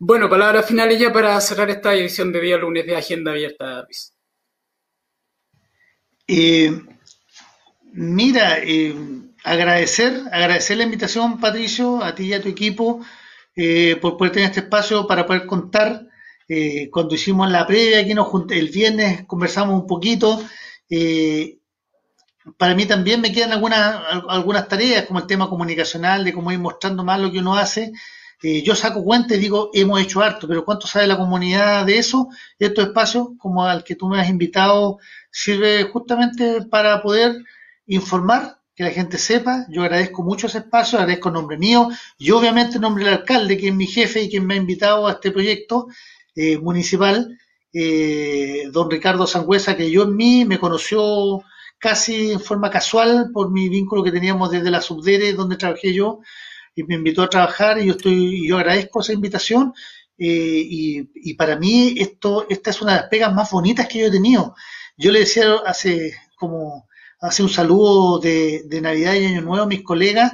[0.00, 4.14] Bueno, palabras finales ya para cerrar esta edición de día lunes de Agenda Abierta, Luis.
[6.32, 6.70] Eh,
[7.92, 8.94] mira, eh,
[9.42, 13.00] agradecer, agradecer la invitación, Patricio, a ti y a tu equipo,
[13.56, 16.06] eh, por poder tener este espacio para poder contar.
[16.90, 20.40] cuando hicimos la previa, aquí nos el viernes conversamos un poquito.
[22.58, 26.58] para mí también me quedan algunas, algunas tareas, como el tema comunicacional, de cómo ir
[26.58, 27.92] mostrando más lo que uno hace.
[28.42, 32.28] yo saco cuenta y digo, hemos hecho harto, pero ¿cuánto sabe la comunidad de eso?
[32.58, 34.98] Estos espacios, como al que tú me has invitado,
[35.30, 37.36] sirve justamente para poder
[37.86, 39.66] informar, que la gente sepa.
[39.68, 43.58] Yo agradezco mucho ese espacio, agradezco el nombre mío y obviamente el nombre del alcalde,
[43.58, 45.88] que es mi jefe y quien me ha invitado a este proyecto
[46.34, 47.38] eh, municipal,
[47.72, 51.42] eh, don Ricardo Sangüesa, que yo en mí me conoció
[51.78, 56.20] casi en forma casual por mi vínculo que teníamos desde la Subdere, donde trabajé yo,
[56.74, 59.74] y me invitó a trabajar y yo estoy, yo agradezco esa invitación.
[60.16, 64.00] Eh, y, y, para mí esto, esta es una de las pegas más bonitas que
[64.00, 64.54] yo he tenido.
[65.00, 66.86] Yo le decía hace como
[67.20, 70.30] hace un saludo de, Navidad y Año Nuevo a mis colegas,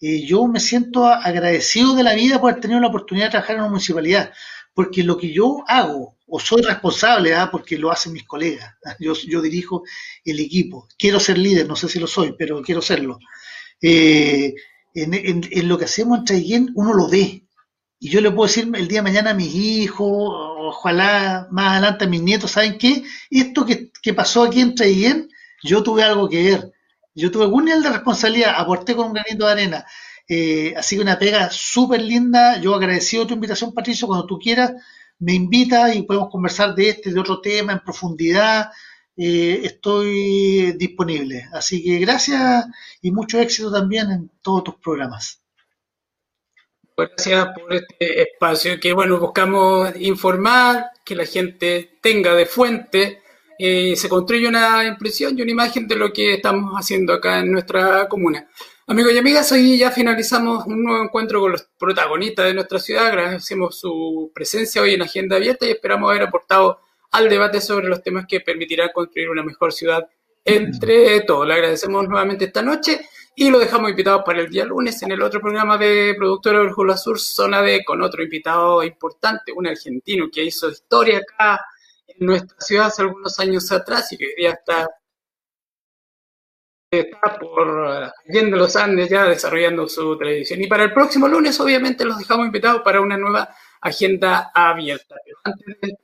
[0.00, 3.54] eh, yo me siento agradecido de la vida por haber tenido la oportunidad de trabajar
[3.54, 4.32] en una municipalidad,
[4.74, 7.48] porque lo que yo hago, o soy responsable, ¿ah?
[7.50, 8.96] porque lo hacen mis colegas, ¿ah?
[8.98, 9.84] yo, yo, dirijo
[10.24, 13.20] el equipo, quiero ser líder, no sé si lo soy, pero quiero serlo.
[13.80, 14.52] Eh,
[14.94, 17.44] en, lo que hacemos en Traiguén uno lo ve,
[18.00, 22.06] y yo le puedo decir el día de mañana a mis hijos, ojalá más adelante
[22.06, 23.04] mis nietos, ¿saben qué?
[23.30, 25.28] Esto que, pasó aquí en Traiguén,
[25.62, 26.72] yo tuve algo que ver.
[27.14, 29.86] Yo tuve algún nivel de responsabilidad, aporté con un granito de arena.
[30.28, 32.60] Eh, así que una pega súper linda.
[32.60, 34.06] Yo agradecido tu invitación, Patricio.
[34.06, 34.72] Cuando tú quieras,
[35.18, 38.70] me invita y podemos conversar de este, de otro tema en profundidad.
[39.16, 41.48] Eh, estoy disponible.
[41.52, 42.66] Así que gracias
[43.02, 45.40] y mucho éxito también en todos tus programas.
[46.98, 53.22] Gracias por este espacio que, bueno, buscamos informar, que la gente tenga de fuente,
[53.56, 57.52] eh, se construye una impresión y una imagen de lo que estamos haciendo acá en
[57.52, 58.48] nuestra comuna.
[58.88, 63.06] Amigos y amigas, hoy ya finalizamos un nuevo encuentro con los protagonistas de nuestra ciudad.
[63.06, 66.80] Agradecemos su presencia hoy en Agenda Abierta y esperamos haber aportado
[67.12, 70.08] al debate sobre los temas que permitirán construir una mejor ciudad
[70.44, 71.46] entre todos.
[71.46, 73.06] Le agradecemos nuevamente esta noche
[73.40, 76.96] y lo dejamos invitado para el día lunes en el otro programa de Productora Brújula
[76.96, 81.64] Sur, Zona D, con otro invitado importante, un argentino que hizo historia acá
[82.08, 84.88] en nuestra ciudad hace algunos años atrás y que hoy día está,
[86.90, 90.60] está por yendo los Andes ya desarrollando su tradición.
[90.60, 95.14] Y para el próximo lunes, obviamente, los dejamos invitados para una nueva agenda abierta.
[95.24, 95.96] Pero antes de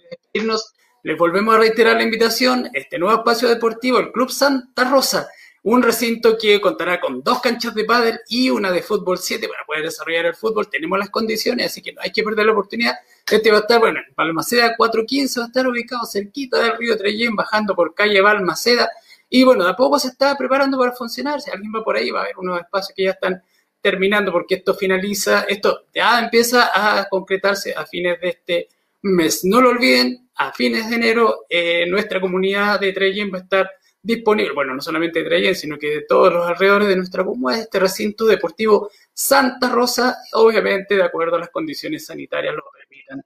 [0.00, 0.74] despedirnos,
[1.04, 5.28] les volvemos a reiterar la invitación, este nuevo espacio deportivo, el Club Santa Rosa
[5.66, 9.64] un recinto que contará con dos canchas de pádel y una de fútbol 7 para
[9.64, 10.70] poder desarrollar el fútbol.
[10.70, 12.94] Tenemos las condiciones, así que no hay que perder la oportunidad.
[13.28, 16.96] Este va a estar, bueno, en Balmaceda 415, va a estar ubicado cerquita del río
[16.96, 18.88] Trellén, bajando por calle Balmaceda.
[19.28, 21.40] Y bueno, de a poco se está preparando para funcionar.
[21.40, 23.42] Si alguien va por ahí, va a haber unos espacios que ya están
[23.80, 28.68] terminando porque esto finaliza, esto ya empieza a concretarse a fines de este
[29.02, 29.44] mes.
[29.44, 33.68] No lo olviden, a fines de enero eh, nuestra comunidad de Treyen va a estar
[34.06, 37.62] disponible, bueno, no solamente de Treyen, sino que de todos los alrededores de nuestra comunidad,
[37.62, 43.24] este recinto deportivo Santa Rosa, obviamente de acuerdo a las condiciones sanitarias lo permitan.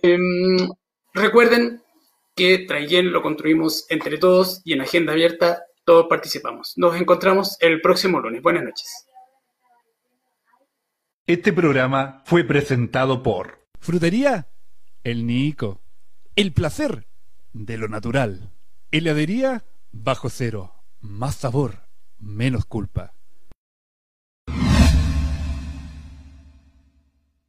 [0.00, 0.68] Em,
[1.12, 1.82] recuerden
[2.36, 6.74] que Trayen lo construimos entre todos y en agenda abierta todos participamos.
[6.76, 8.42] Nos encontramos el próximo lunes.
[8.42, 9.08] Buenas noches.
[11.26, 14.48] Este programa fue presentado por Frutería
[15.02, 15.80] El Nico.
[16.36, 17.08] El placer
[17.52, 18.52] de lo natural.
[18.92, 20.72] Heladería Bajo Cero.
[21.00, 21.86] Más sabor,
[22.18, 23.14] menos culpa.